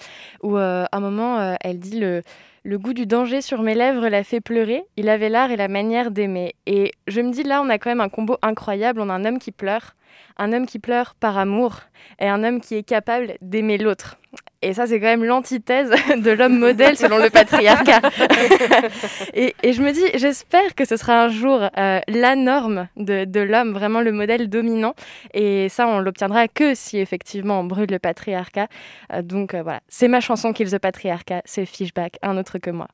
[0.41, 2.21] où euh, à un moment elle dit le,
[2.63, 5.67] le goût du danger sur mes lèvres l'a fait pleurer, il avait l'art et la
[5.67, 6.55] manière d'aimer.
[6.65, 9.25] Et je me dis là, on a quand même un combo incroyable, on a un
[9.25, 9.95] homme qui pleure,
[10.37, 11.81] un homme qui pleure par amour,
[12.19, 14.17] et un homme qui est capable d'aimer l'autre.
[14.61, 18.01] Et ça, c'est quand même l'antithèse de l'homme modèle selon le patriarcat.
[19.33, 23.25] et, et je me dis, j'espère que ce sera un jour euh, la norme de,
[23.25, 24.93] de l'homme, vraiment le modèle dominant.
[25.33, 28.67] Et ça, on l'obtiendra que si effectivement on brûle le patriarcat.
[29.13, 32.69] Euh, donc euh, voilà, c'est ma chanson Kill the Patriarcat, c'est Fishback, un autre que
[32.69, 32.87] moi.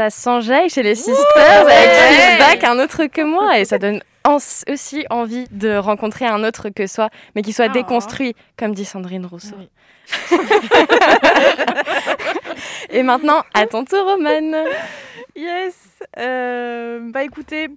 [0.00, 5.04] Ça s'enjaille chez les sisters avec bac un autre que moi et ça donne aussi
[5.10, 7.72] envie de rencontrer un autre que soi, mais qui soit oh.
[7.72, 9.56] déconstruit, comme dit Sandrine Rousseau.
[12.90, 14.56] et maintenant, à ton tour, Romane.
[15.36, 15.76] Yes.
[16.18, 17.68] Euh, bah écoutez,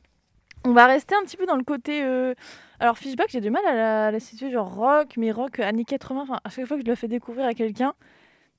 [0.64, 2.04] on va rester un petit peu dans le côté.
[2.04, 2.36] Euh,
[2.80, 6.22] alors, Fishback, j'ai du mal à la, situer genre rock, mais rock années 80.
[6.22, 7.94] Enfin, à chaque fois que je le fais découvrir à quelqu'un,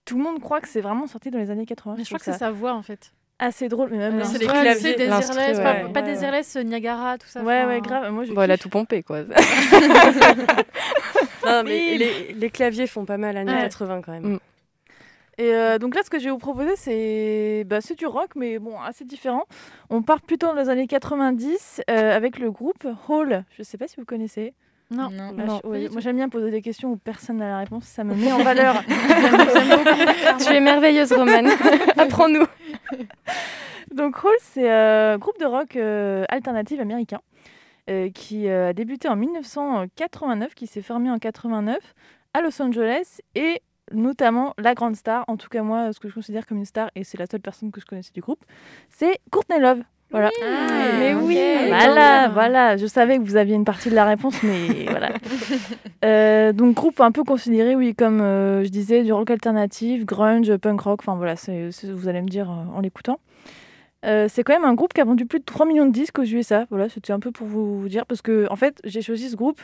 [0.04, 1.96] tout le monde croit que c'est vraiment sorti dans les années 80.
[1.98, 3.90] je, crois que c'est sa voix en fait assez drôle.
[3.90, 7.42] Mais même c'est les claviers, Désirless, pas, pas Désirless, Niagara, tout ça.
[7.42, 8.10] Ouais, ouais, grave.
[8.12, 9.22] Moi, je bon, elle a tout pompé, quoi.
[11.46, 14.34] non, mais les, les, claviers font pas mal années 80 quand même.
[14.34, 14.38] Mm.
[15.36, 18.58] Et euh, donc là, ce que je vais vous proposer, c'est bah, du rock, mais
[18.58, 19.44] bon, assez différent.
[19.90, 23.44] On part plutôt dans les années 90 euh, avec le groupe Hall.
[23.56, 24.54] Je sais pas si vous connaissez.
[24.90, 25.10] Non.
[25.10, 25.60] non, non.
[25.64, 28.42] moi j'aime bien poser des questions où personne n'a la réponse, ça me met en
[28.42, 28.82] valeur.
[30.44, 31.48] tu es merveilleuse, Romane.
[31.96, 32.46] Apprends-nous.
[33.92, 37.20] Donc Hall, c'est un groupe de rock euh, alternatif américain
[37.90, 41.76] euh, qui euh, a débuté en 1989, qui s'est formé en 89
[42.32, 43.62] à Los Angeles et
[43.92, 46.90] notamment la grande star, en tout cas moi, ce que je considère comme une star,
[46.94, 48.42] et c'est la seule personne que je connaissais du groupe,
[48.88, 49.82] c'est Courtney Love.
[50.14, 50.30] Voilà.
[50.44, 51.36] Ah, mais oui,
[51.66, 52.76] voilà, voilà.
[52.76, 55.10] Je savais que vous aviez une partie de la réponse, mais voilà.
[56.04, 60.56] Euh, donc groupe un peu considéré, oui, comme euh, je disais, du rock alternatif, grunge,
[60.58, 61.00] punk rock.
[61.02, 63.18] Enfin voilà, c'est, vous allez me dire euh, en l'écoutant.
[64.04, 66.24] c'est quand même un groupe qui a vendu plus de 3 millions de disques aux
[66.24, 66.66] USA.
[66.70, 69.60] Voilà, c'était un peu pour vous dire parce que en fait, j'ai choisi ce groupe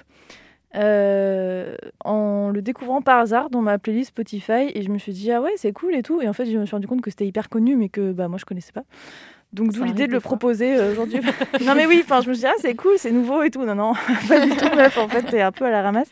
[0.75, 5.41] en le découvrant par hasard dans ma playlist Spotify et je me suis dit ah
[5.41, 7.27] ouais c'est cool et tout et en fait je me suis rendu compte que c'était
[7.27, 8.85] hyper connu mais que bah moi je connaissais pas
[9.53, 11.21] donc d'où l'idée de le proposer euh, aujourd'hui.
[11.65, 13.65] non mais oui, enfin je me suis dit ah c'est cool, c'est nouveau et tout.
[13.65, 13.93] Non non,
[14.29, 14.97] pas du tout meuf.
[14.99, 16.09] En fait c'est un peu à la ramasse.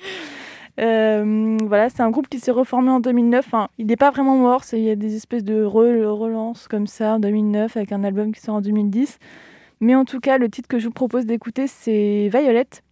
[0.80, 3.45] Euh, voilà, c'est un groupe qui s'est reformé en 2009.
[3.47, 4.62] Enfin, il n'est pas vraiment mort.
[4.72, 8.41] Il y a des espèces de relance comme ça en 2009 avec un album qui
[8.41, 9.18] sort en 2010.
[9.80, 12.82] Mais en tout cas, le titre que je vous propose d'écouter, c'est Violette.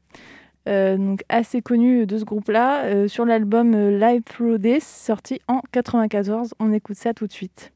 [0.68, 6.54] Euh, donc assez connu de ce groupe-là, sur l'album Live Through This, sorti en 94.
[6.58, 7.72] On écoute ça tout de suite.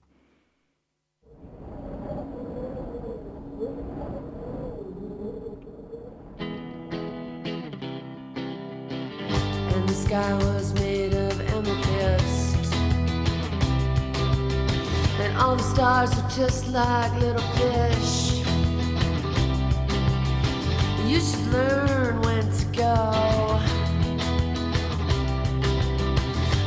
[10.01, 12.75] Sky was made of amethyst.
[15.21, 18.41] And all the stars were just like little fish.
[21.07, 23.61] You should learn when to go.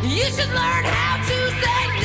[0.04, 2.03] You should learn how to say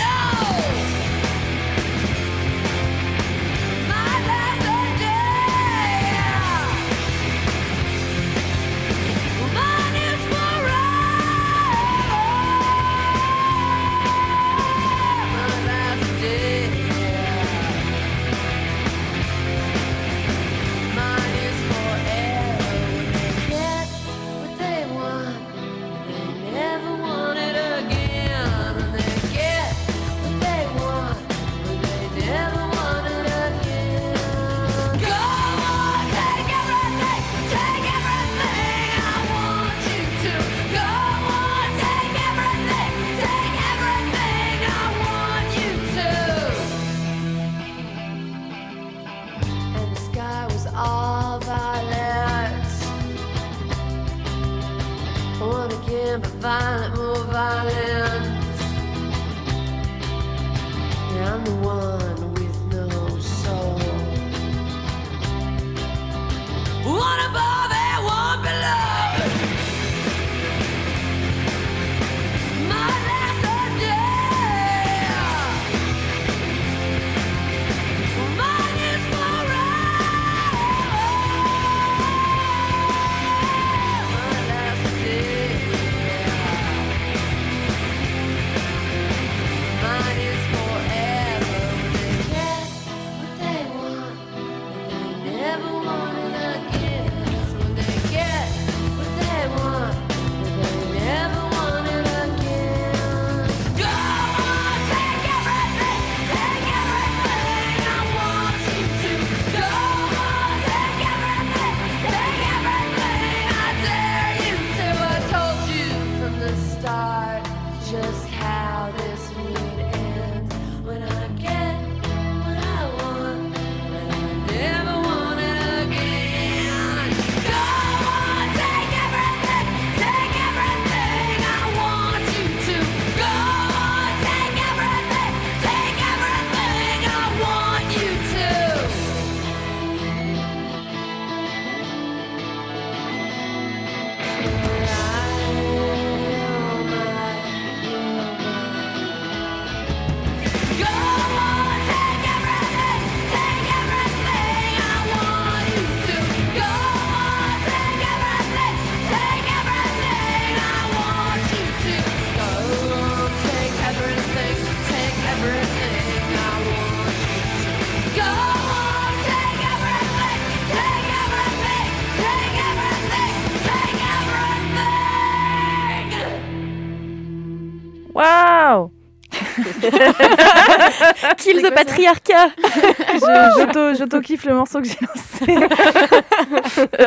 [181.79, 182.49] patriarcat
[183.99, 185.55] J'auto-kiffe le morceau que j'ai lancé.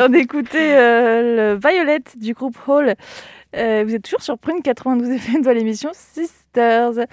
[0.00, 2.94] On écoutait euh, le Violet du groupe Hall.
[3.54, 7.06] Euh, vous êtes toujours sur Prune 92 FM dans l'émission Sisters.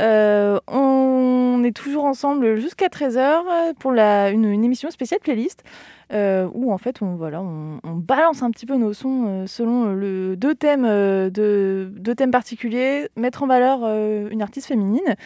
[0.00, 5.62] Euh, on est toujours ensemble jusqu'à 13h pour la, une, une émission spéciale playlist.
[6.10, 9.46] Euh, où en fait on, voilà, on, on, balance un petit peu nos sons euh,
[9.46, 14.68] selon le, deux, thèmes, euh, de, deux thèmes particuliers, mettre en valeur euh, une artiste
[14.68, 15.16] féminine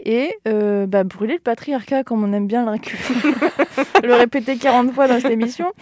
[0.00, 2.72] et euh, bah, brûler le patriarcat comme on aime bien le,
[4.06, 5.72] le répéter 40 fois dans cette émission.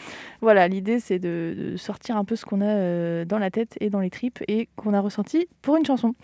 [0.40, 3.76] Voilà, l'idée c'est de, de, sortir un peu ce qu'on a euh, dans la tête
[3.80, 6.14] et dans les tripes et qu'on a ressenti pour une chanson.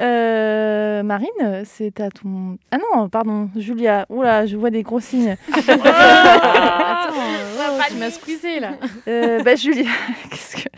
[0.00, 2.56] Euh, Marine, c'est à ton.
[2.70, 4.06] Ah non, pardon, Julia.
[4.10, 5.36] Oula, je vois des gros signes.
[5.68, 7.12] Attends,
[7.58, 8.72] oh, tu m'as squeezé là.
[9.08, 9.90] Euh, bah, Julia,
[10.30, 10.68] qu'est-ce que.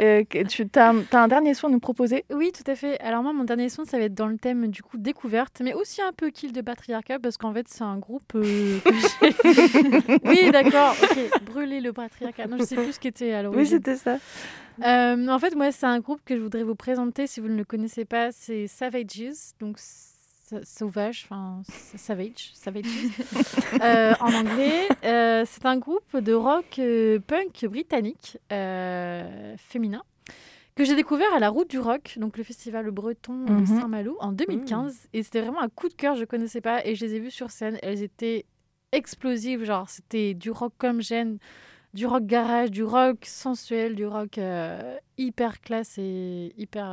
[0.00, 2.24] Euh, tu as, as, un dernier son à nous proposer?
[2.30, 3.00] Oui, tout à fait.
[3.00, 5.74] Alors, moi, mon dernier son, ça va être dans le thème du coup découverte, mais
[5.74, 8.32] aussi un peu kill de patriarcat, parce qu'en fait, c'est un groupe.
[8.34, 8.78] Euh,
[10.24, 11.42] oui, d'accord, ok.
[11.44, 12.46] Brûler le patriarcat.
[12.46, 13.62] Non, je sais plus ce qu'était l'origine.
[13.62, 14.18] Oui, c'était ça.
[14.84, 17.56] Euh, en fait, moi, c'est un groupe que je voudrais vous présenter si vous ne
[17.56, 18.30] le connaissez pas.
[18.32, 19.78] C'est Savages, donc
[20.62, 21.62] sauvage, enfin
[21.96, 22.84] savage, savage
[23.82, 24.88] euh, en anglais.
[25.04, 30.02] Euh, c'est un groupe de rock euh, punk britannique féminin
[30.74, 33.60] que j'ai découvert à la Route du Rock, donc le festival breton mm -hmm.
[33.60, 34.94] de Saint-Malo en 2015.
[34.94, 35.08] Mmh.
[35.12, 36.86] Et c'était vraiment un coup de cœur, je ne connaissais pas.
[36.86, 37.78] Et je les ai vues sur scène.
[37.82, 38.44] Elles étaient
[38.92, 41.38] explosives, genre c'était du rock comme j'aime
[41.94, 44.38] du rock garage, du rock sensuel, du rock
[45.16, 46.86] hyper classe et hyper.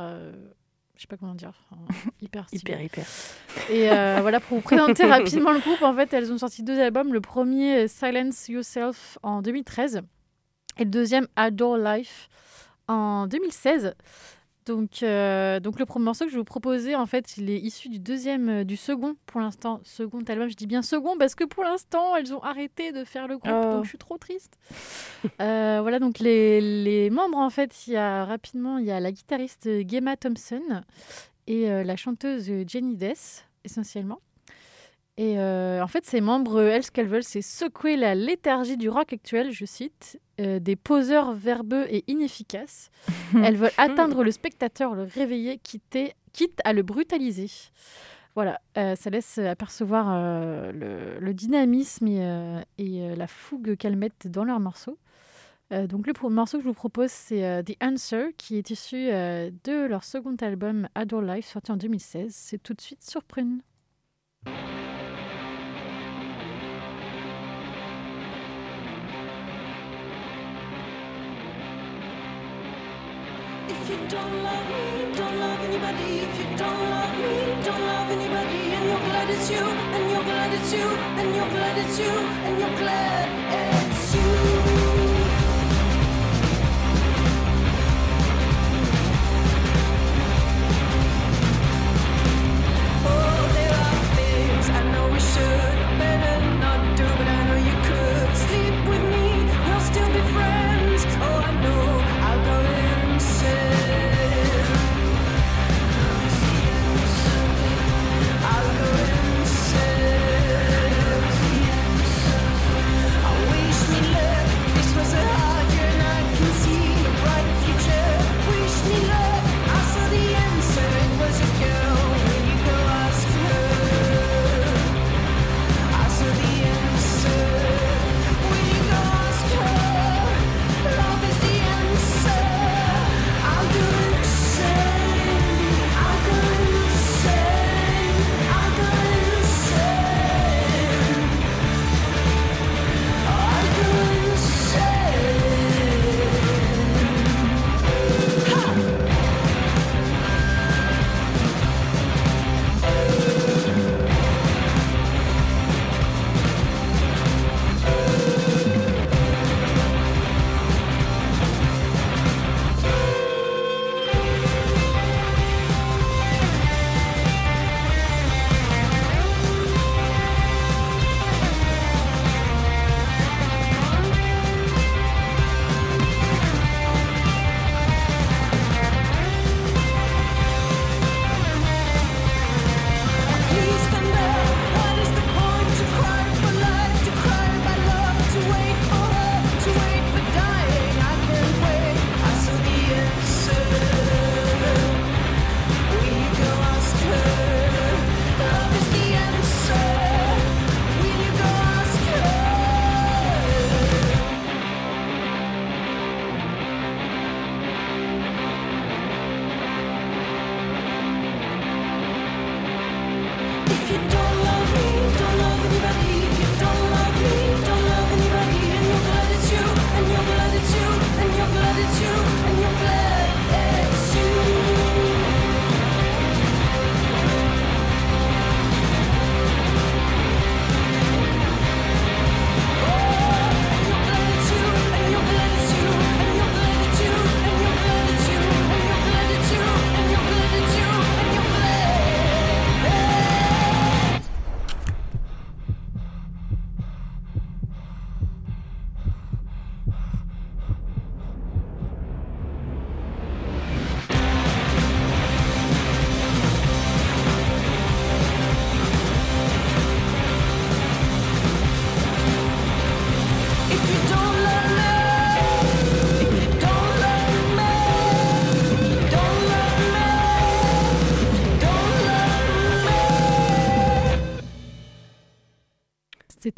[0.96, 1.52] Je sais pas comment dire.
[1.70, 1.82] Enfin,
[2.20, 2.60] hyper stylé.
[2.62, 3.04] hyper, hyper.
[3.70, 6.80] Et euh, voilà, pour vous présenter rapidement le groupe, en fait, elles ont sorti deux
[6.80, 7.12] albums.
[7.12, 10.02] Le premier, Silence Yourself, en 2013.
[10.78, 12.28] Et le deuxième, Adore Life,
[12.88, 13.94] en 2016.
[14.66, 17.58] Donc, euh, donc le premier morceau que je vais vous proposer, en fait, il est
[17.58, 20.48] issu du deuxième, euh, du second, pour l'instant, second album.
[20.48, 23.54] Je dis bien second parce que pour l'instant, elles ont arrêté de faire le groupe,
[23.54, 23.72] oh.
[23.72, 24.58] donc je suis trop triste.
[25.40, 28.98] euh, voilà, donc les, les, membres, en fait, il y a rapidement, il y a
[28.98, 30.82] la guitariste Gemma Thompson
[31.46, 34.20] et euh, la chanteuse Jenny Dess, essentiellement.
[35.18, 38.90] Et euh, en fait, ces membres, elles, ce qu'elles veulent, c'est secouer la léthargie du
[38.90, 42.90] rock actuel, je cite, euh, des poseurs verbeux et inefficaces.
[43.42, 47.50] elles veulent atteindre le spectateur, le réveiller, quitter, quitte à le brutaliser.
[48.34, 54.44] Voilà, euh, ça laisse apercevoir le, le, dynamisme et, et la fougue qu'elles mettent dans
[54.44, 54.98] leurs morceaux.
[55.70, 60.04] donc le morceau que je vous propose, c'est The Answer, qui est issu de leur
[60.04, 62.30] second album Adore Life, sorti en 2016.
[62.30, 63.62] C'est tout de suite sur Prune.
[73.68, 73.72] Anybody.
[73.72, 76.18] If you don't love me, don't love anybody.
[76.20, 76.76] If you don't,
[77.16, 81.34] we don't love anybody, and you're glad it's you, and you're glad it's you, and
[81.34, 84.65] you're glad it's you, and you're glad it's you,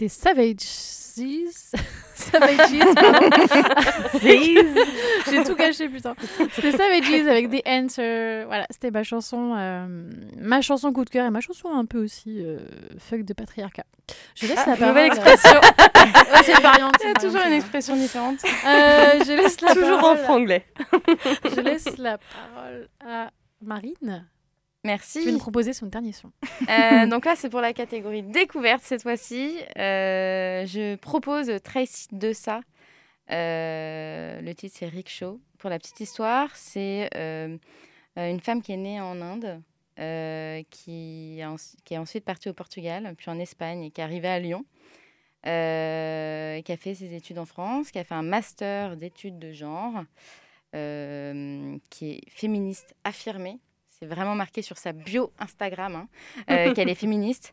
[0.09, 0.95] c'était Savages.
[2.15, 2.95] Savages.
[2.95, 3.31] pardon.
[4.23, 6.15] J'ai tout gâché, putain.
[6.53, 8.45] C'était Savages avec The Answer.
[8.47, 9.87] Voilà, c'était ma chanson, euh,
[10.39, 12.59] ma chanson coup de cœur et ma chanson un peu aussi euh,
[12.99, 13.85] fuck de patriarcat.
[14.37, 14.89] Je laisse Ah, la parole.
[14.89, 15.61] nouvelle expression.
[15.99, 16.95] Ouais, c'est variante.
[17.03, 18.39] Il y a toujours une expression différente.
[18.45, 20.17] Euh, je laisse la Toujours parole.
[20.19, 20.65] en franglais.
[21.55, 23.31] je laisse la parole à
[23.61, 24.25] Marine.
[24.85, 25.20] Merci.
[25.20, 26.31] Je vais nous proposer son dernier son.
[26.68, 29.57] Euh, donc là, c'est pour la catégorie découverte cette fois-ci.
[29.79, 32.61] Euh, je propose Tracy de ça.
[33.31, 35.41] Euh, le titre, c'est Rickshaw.
[35.59, 39.62] Pour la petite histoire, c'est une femme qui est née en Inde,
[40.70, 41.41] qui,
[41.85, 44.64] qui est ensuite partie au Portugal, puis en Espagne, et qui est arrivée à Lyon,
[45.43, 50.05] qui a fait ses études en France, qui a fait un master d'études de genre,
[50.72, 53.59] qui est féministe affirmée.
[54.01, 56.09] C'est vraiment marqué sur sa bio Instagram hein,
[56.51, 57.53] euh, qu'elle est féministe.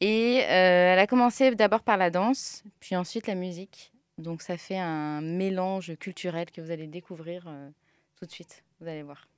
[0.00, 3.92] Et euh, elle a commencé d'abord par la danse, puis ensuite la musique.
[4.18, 7.68] Donc ça fait un mélange culturel que vous allez découvrir euh,
[8.16, 8.64] tout de suite.
[8.80, 9.28] Vous allez voir.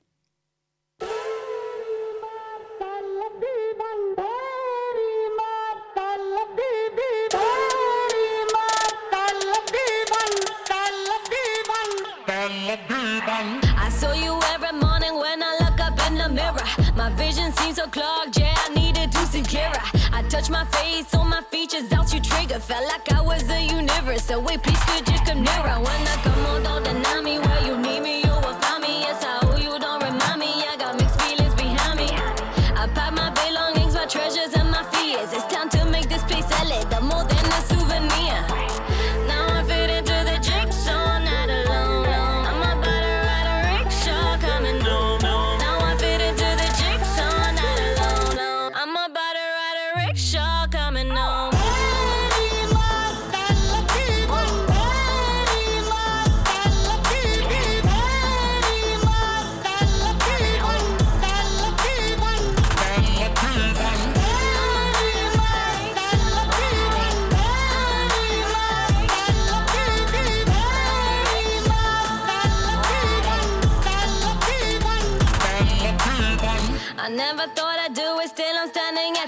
[20.37, 22.59] Touch my face, all my features out you trigger.
[22.59, 24.23] Felt like I was a universe.
[24.23, 25.77] So wait, please could you come nearer?
[25.85, 27.39] When I come on, don't deny me.
[27.39, 27.86] Where you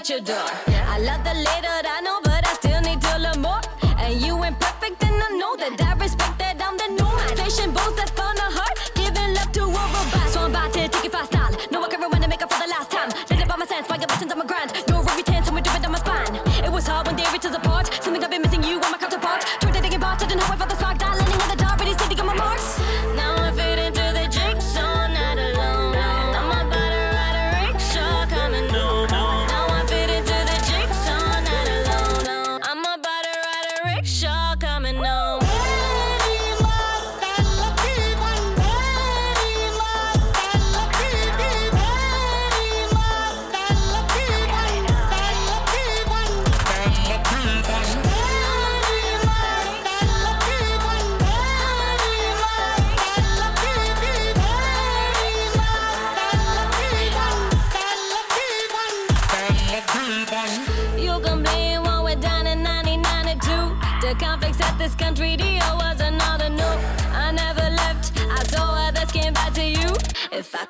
[0.00, 0.50] at your door.
[0.88, 1.89] I love the little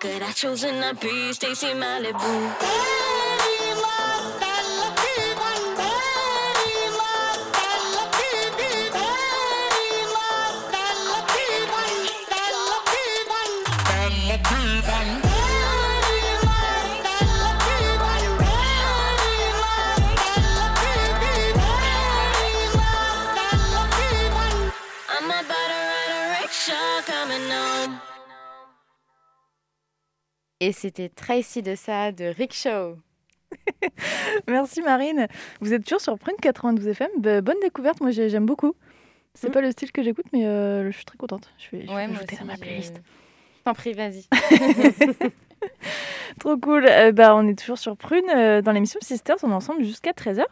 [0.00, 3.39] could, I chosen a peace, Stacy Malibu.
[30.60, 32.96] Et c'était Tracy de ça de Rickshaw.
[34.48, 35.26] Merci Marine.
[35.60, 37.08] Vous êtes toujours sur Prune 92 FM.
[37.18, 38.74] Bah, bonne découverte, moi j'ai- j'aime beaucoup.
[39.34, 39.52] C'est Mm.
[39.52, 41.50] pas le style que j'écoute, mais euh, je suis très contente.
[41.58, 43.00] Je vais, je vais Ouais, moi dans ma playlist.
[43.64, 44.24] T'en prie, vas-y.
[46.38, 46.86] Trop cool.
[46.86, 49.36] Euh, bah, on est toujours sur Prune euh, dans l'émission Sisters.
[49.42, 50.44] On est ensemble jusqu'à 13h.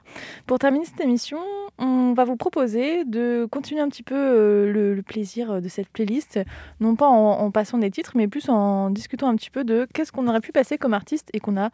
[0.46, 1.38] Pour terminer cette émission,
[1.78, 6.40] on va vous proposer de continuer un petit peu euh, le, plaisir de cette playlist.
[6.80, 10.12] Non pas en, passant des titres, mais plus en discutant un petit peu de qu'est-ce
[10.12, 11.70] qu'on aurait pu passer comme artiste et qu'on n'a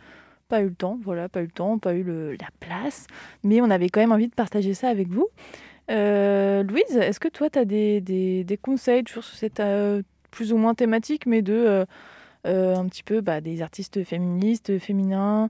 [0.48, 0.98] pas eu le temps.
[1.02, 3.06] Voilà, pas eu le temps, pas eu le- la place.
[3.42, 5.28] Mais on avait quand même envie de partager ça avec vous.
[5.88, 9.62] Louise, est-ce que toi, tu as des, des- conseils toujours sur cette
[10.30, 11.86] plus ou moins thématique, mais de
[12.44, 15.48] un petit peu bah, des artistes féministes, féminins,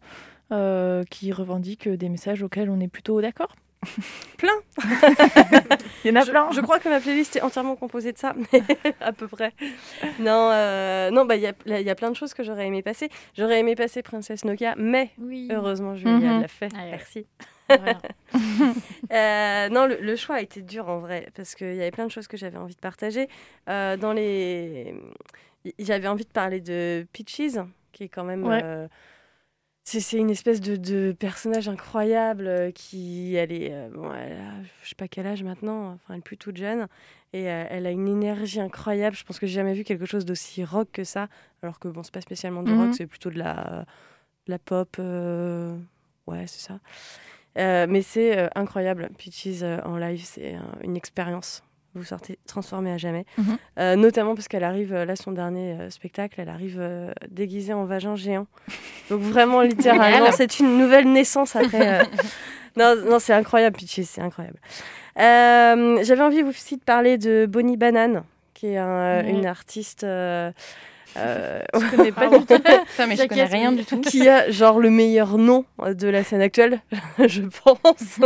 [0.52, 3.54] euh, qui revendiquent des messages auxquels on est plutôt d'accord
[4.38, 4.52] Plein
[6.04, 6.50] Il y en a je, plein.
[6.52, 8.62] Je crois que ma playlist est entièrement composée de ça, mais
[9.00, 9.52] à peu près.
[10.18, 12.66] Non, euh, non, bah il y, a- il y a plein de choses que j'aurais
[12.66, 13.08] aimé passer.
[13.36, 15.48] J'aurais aimé passer Princesse Nokia, mais Oui.
[15.50, 16.40] heureusement Julia Mhm.
[16.42, 16.68] l'a fait.
[16.74, 17.26] Merci.
[19.12, 22.06] Euh, non, le, le choix a été dur en vrai, parce qu'il y avait plein
[22.06, 23.28] de choses que j'avais envie de partager.
[23.68, 24.94] Euh, dans les...
[25.78, 27.58] J'avais envie de parler de Peaches,
[27.92, 28.44] qui est quand même...
[28.44, 28.60] Ouais.
[28.62, 28.88] euh,
[29.84, 34.62] C'est une espèce de, de personnage incroyable euh, qui, elle est, euh, bon, elle a,
[34.82, 36.86] je sais pas quel âge maintenant, enfin elle est plus toute jeune,
[37.34, 39.14] et euh, elle a une énergie incroyable.
[39.14, 41.28] Je pense que j'ai jamais vu quelque chose d'aussi rock que ça,
[41.62, 42.80] alors que bon, c'est pas spécialement du Mhm.
[42.80, 43.84] rock, c'est plutôt de la,
[44.46, 44.96] de la pop,
[46.26, 46.80] ouais, c'est ça.
[47.56, 49.10] Mais c'est incroyable.
[49.18, 51.62] Peaches en live, c'est une expérience.
[51.94, 53.24] Vous sortez transformé à jamais.
[53.38, 53.56] Mhm.
[53.78, 57.72] Euh, notamment parce qu'elle arrive, euh, là, son dernier euh, spectacle, elle arrive euh, déguisée
[57.72, 58.46] en vagin géant.
[59.10, 62.02] Donc vraiment, littéralement, c'est une nouvelle naissance après.
[62.76, 64.58] non, non c'est incroyable, Peaches, c'est incroyable.
[65.16, 68.24] J'avais envie aussi de parler de Bonnie Banane,
[68.54, 70.04] qui est un- une artiste...
[71.16, 72.60] euh, Je connais pas du tout.
[72.86, 73.76] Putain, mais je Jacques, connais rien oui.
[73.76, 74.00] du tout.
[74.00, 76.80] qui a genre le meilleur nom de la scène actuelle,
[77.26, 78.20] je pense,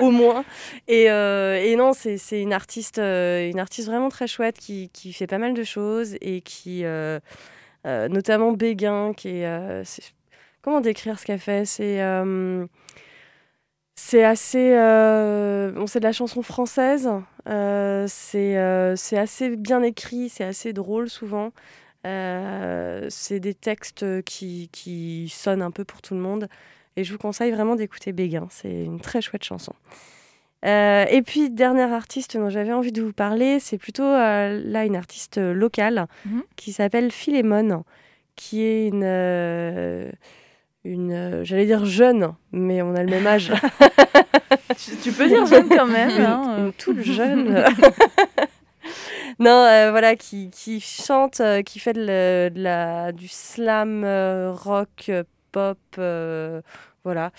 [0.00, 0.44] au moins.
[0.88, 5.12] Et, euh, et non, c'est une artiste, euh, une artiste vraiment très chouette qui, qui
[5.12, 7.20] fait pas mal de choses et qui, euh,
[7.86, 9.82] euh, notamment Béguin, qui est, euh,
[10.62, 11.64] comment décrire ce qu'elle fait?
[11.66, 12.66] C'est euh,
[13.94, 17.08] c'est assez, euh, bon, c'est de la chanson française.
[17.48, 21.52] euh, c'est euh, c'est assez bien écrit, c'est assez drôle souvent.
[22.06, 26.48] Euh, c'est des textes qui, qui sonnent un peu pour tout le monde.
[26.96, 28.46] Et je vous conseille vraiment d'écouter Béguin.
[28.50, 29.72] C'est une très chouette chanson.
[30.64, 34.84] Euh, et puis, dernier artiste dont j'avais envie de vous parler, c'est plutôt euh, là
[34.84, 36.42] une artiste locale Mhm.
[36.56, 37.82] qui s'appelle Philémone,
[38.36, 40.12] qui est une,
[40.84, 43.52] une j'allais dire jeune, mais on a le même âge.
[44.78, 46.10] tu, tu peux dire jeune quand même.
[46.10, 46.66] Une- hein, euh.
[46.66, 47.64] une toute jeune.
[49.38, 55.10] non, euh, voilà, qui, chante, euh, qui fait du slam euh, rock,
[55.52, 55.78] pop,
[57.04, 57.32] voilà.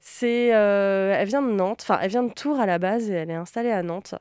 [0.00, 3.30] C'est, elle vient de Nantes, enfin, elle vient de Tours à la base et elle
[3.30, 4.14] est installée à Nantes.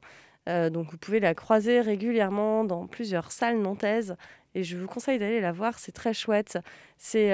[0.47, 4.15] Donc, vous pouvez la croiser régulièrement dans plusieurs salles nantaises.
[4.55, 6.57] Et je vous conseille d'aller la voir, c'est très chouette.
[6.97, 7.29] C'est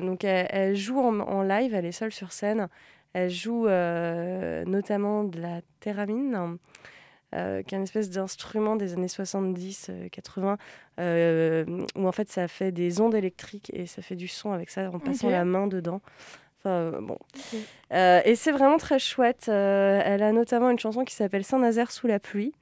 [0.00, 2.68] donc elle, joue en, live, elle est seule sur scène.
[3.14, 6.58] Elle joue notamment de la théramine,
[7.34, 10.56] euh, qui est une espèce d'instrument des années 70-80,
[10.98, 11.64] euh,
[11.96, 14.90] où en fait ça fait des ondes électriques et ça fait du son avec ça
[14.90, 16.00] en passant la main dedans.
[16.60, 17.18] Enfin, euh, bon.
[17.92, 19.46] Euh, et c'est vraiment très chouette.
[19.48, 22.52] Euh, elle a notamment une chanson qui s'appelle Saint-Nazaire sous la pluie.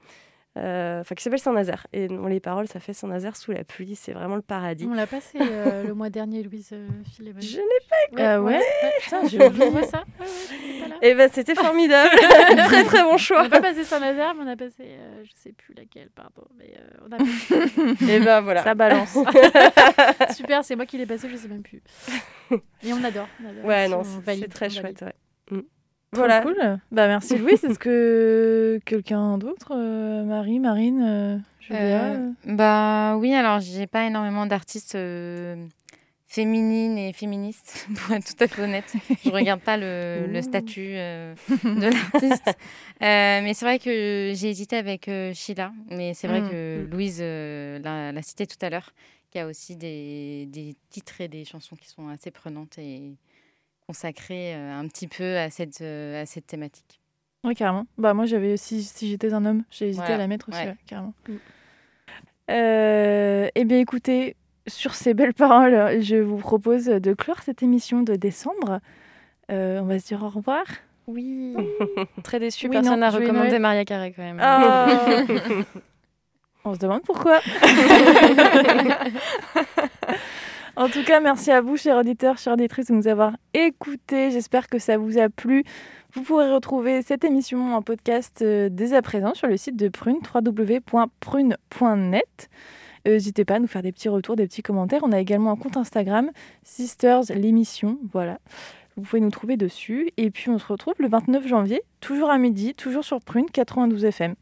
[0.57, 1.87] Euh, Enfin, qui s'appelle Saint-Nazaire.
[1.93, 3.95] Et dans les paroles, ça fait Saint-Nazaire sous la pluie.
[3.95, 4.89] C'est vraiment le paradis.
[4.91, 7.41] On l'a passé euh, le mois dernier, Louise euh, Philémon.
[7.41, 8.61] Je n'ai pas Ah ouais
[9.03, 10.05] Putain, j'ai oublié ça.
[11.03, 12.11] Et ben c'était formidable.
[12.67, 13.43] très très bon On choix.
[13.43, 16.43] n'a pas passé Saint-Nazaire, mais on a passé, euh, je sais plus laquelle, pardon.
[16.59, 18.63] Mais euh, on a passé- Et ben voilà.
[18.65, 19.17] Ça balance.
[20.35, 21.83] Super, c'est moi qui l'ai passé, je sais même plus.
[22.83, 23.29] Et on adore.
[23.45, 23.65] on adore.
[23.65, 25.03] Ouais, non, On c'est très on chouette.
[25.03, 25.13] Ouais.
[26.13, 26.41] Trop Voilà.
[26.41, 26.57] cool.
[26.93, 27.65] Bah merci Louise.
[27.65, 34.07] Est-ce que quelqu'un d'autre, euh, Marie, Marine, euh, Julia Euh, bah oui, alors j'ai pas
[34.07, 35.57] énormément d'artistes euh,
[36.29, 38.93] féminines et féministes, pour être tout à fait honnête.
[39.25, 41.35] Je regarde pas le, le statut euh,
[41.65, 42.49] de l'artiste.
[42.49, 46.51] Euh, mais c'est vrai que j'ai hésité avec euh, Sheila, mais c'est vrai Mm.
[46.51, 48.93] que Louise euh, l'a l'a cité tout à l'heure,
[49.31, 53.17] qui a aussi des, des titres et des chansons qui sont assez prenantes et
[53.87, 57.01] consacrées euh, un petit peu à cette, euh, à cette thématique.
[57.45, 57.87] Ouais, carrément.
[57.99, 60.15] Bah moi j'avais si, si j'étais un homme, j'ai hésité Voilà.
[60.17, 60.67] à la mettre aussi, Ouais.
[60.69, 61.15] ouais, carrément.
[62.51, 68.03] Euh, eh bien écoutez, sur ces belles paroles, je vous propose de clore cette émission
[68.03, 68.81] de décembre.
[69.53, 70.65] Euh, on va se dire au revoir.
[71.07, 71.55] Oui,
[72.25, 72.67] très déçue.
[72.67, 73.63] Oui, Personne n'a recommandé Noël.
[73.63, 74.39] Maria Carré quand même.
[74.43, 74.89] Ah.
[76.65, 77.39] on se demande pourquoi.
[80.77, 84.31] En tout cas, merci à vous, chers auditeurs, chères auditrices, de nous avoir écoutés.
[84.31, 85.65] J'espère que ça vous a plu.
[86.13, 89.89] Vous pourrez retrouver cette émission en podcast euh, dès à présent sur le site de
[89.89, 92.51] Prune, www.prune.net.
[93.09, 95.01] Euh, N'hésitez pas à nous faire des petits retours, des petits commentaires.
[95.03, 96.31] On a également un compte Instagram,
[96.63, 97.99] Sisters l'émission.
[98.13, 98.39] Voilà.
[98.97, 100.11] Vous pouvez nous trouver dessus.
[100.19, 104.05] Et puis, on se retrouve le 29 janvier, toujours à midi, toujours sur Prune 92
[104.05, 104.35] FM.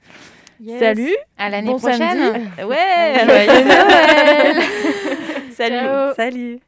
[0.61, 0.79] Yes.
[0.81, 1.99] Salut À l'année bon prochaine.
[2.01, 2.65] samedi.
[2.65, 4.57] Ouais, Joyeux Noël.
[5.55, 6.15] Salut Ciao.
[6.15, 6.61] Salut.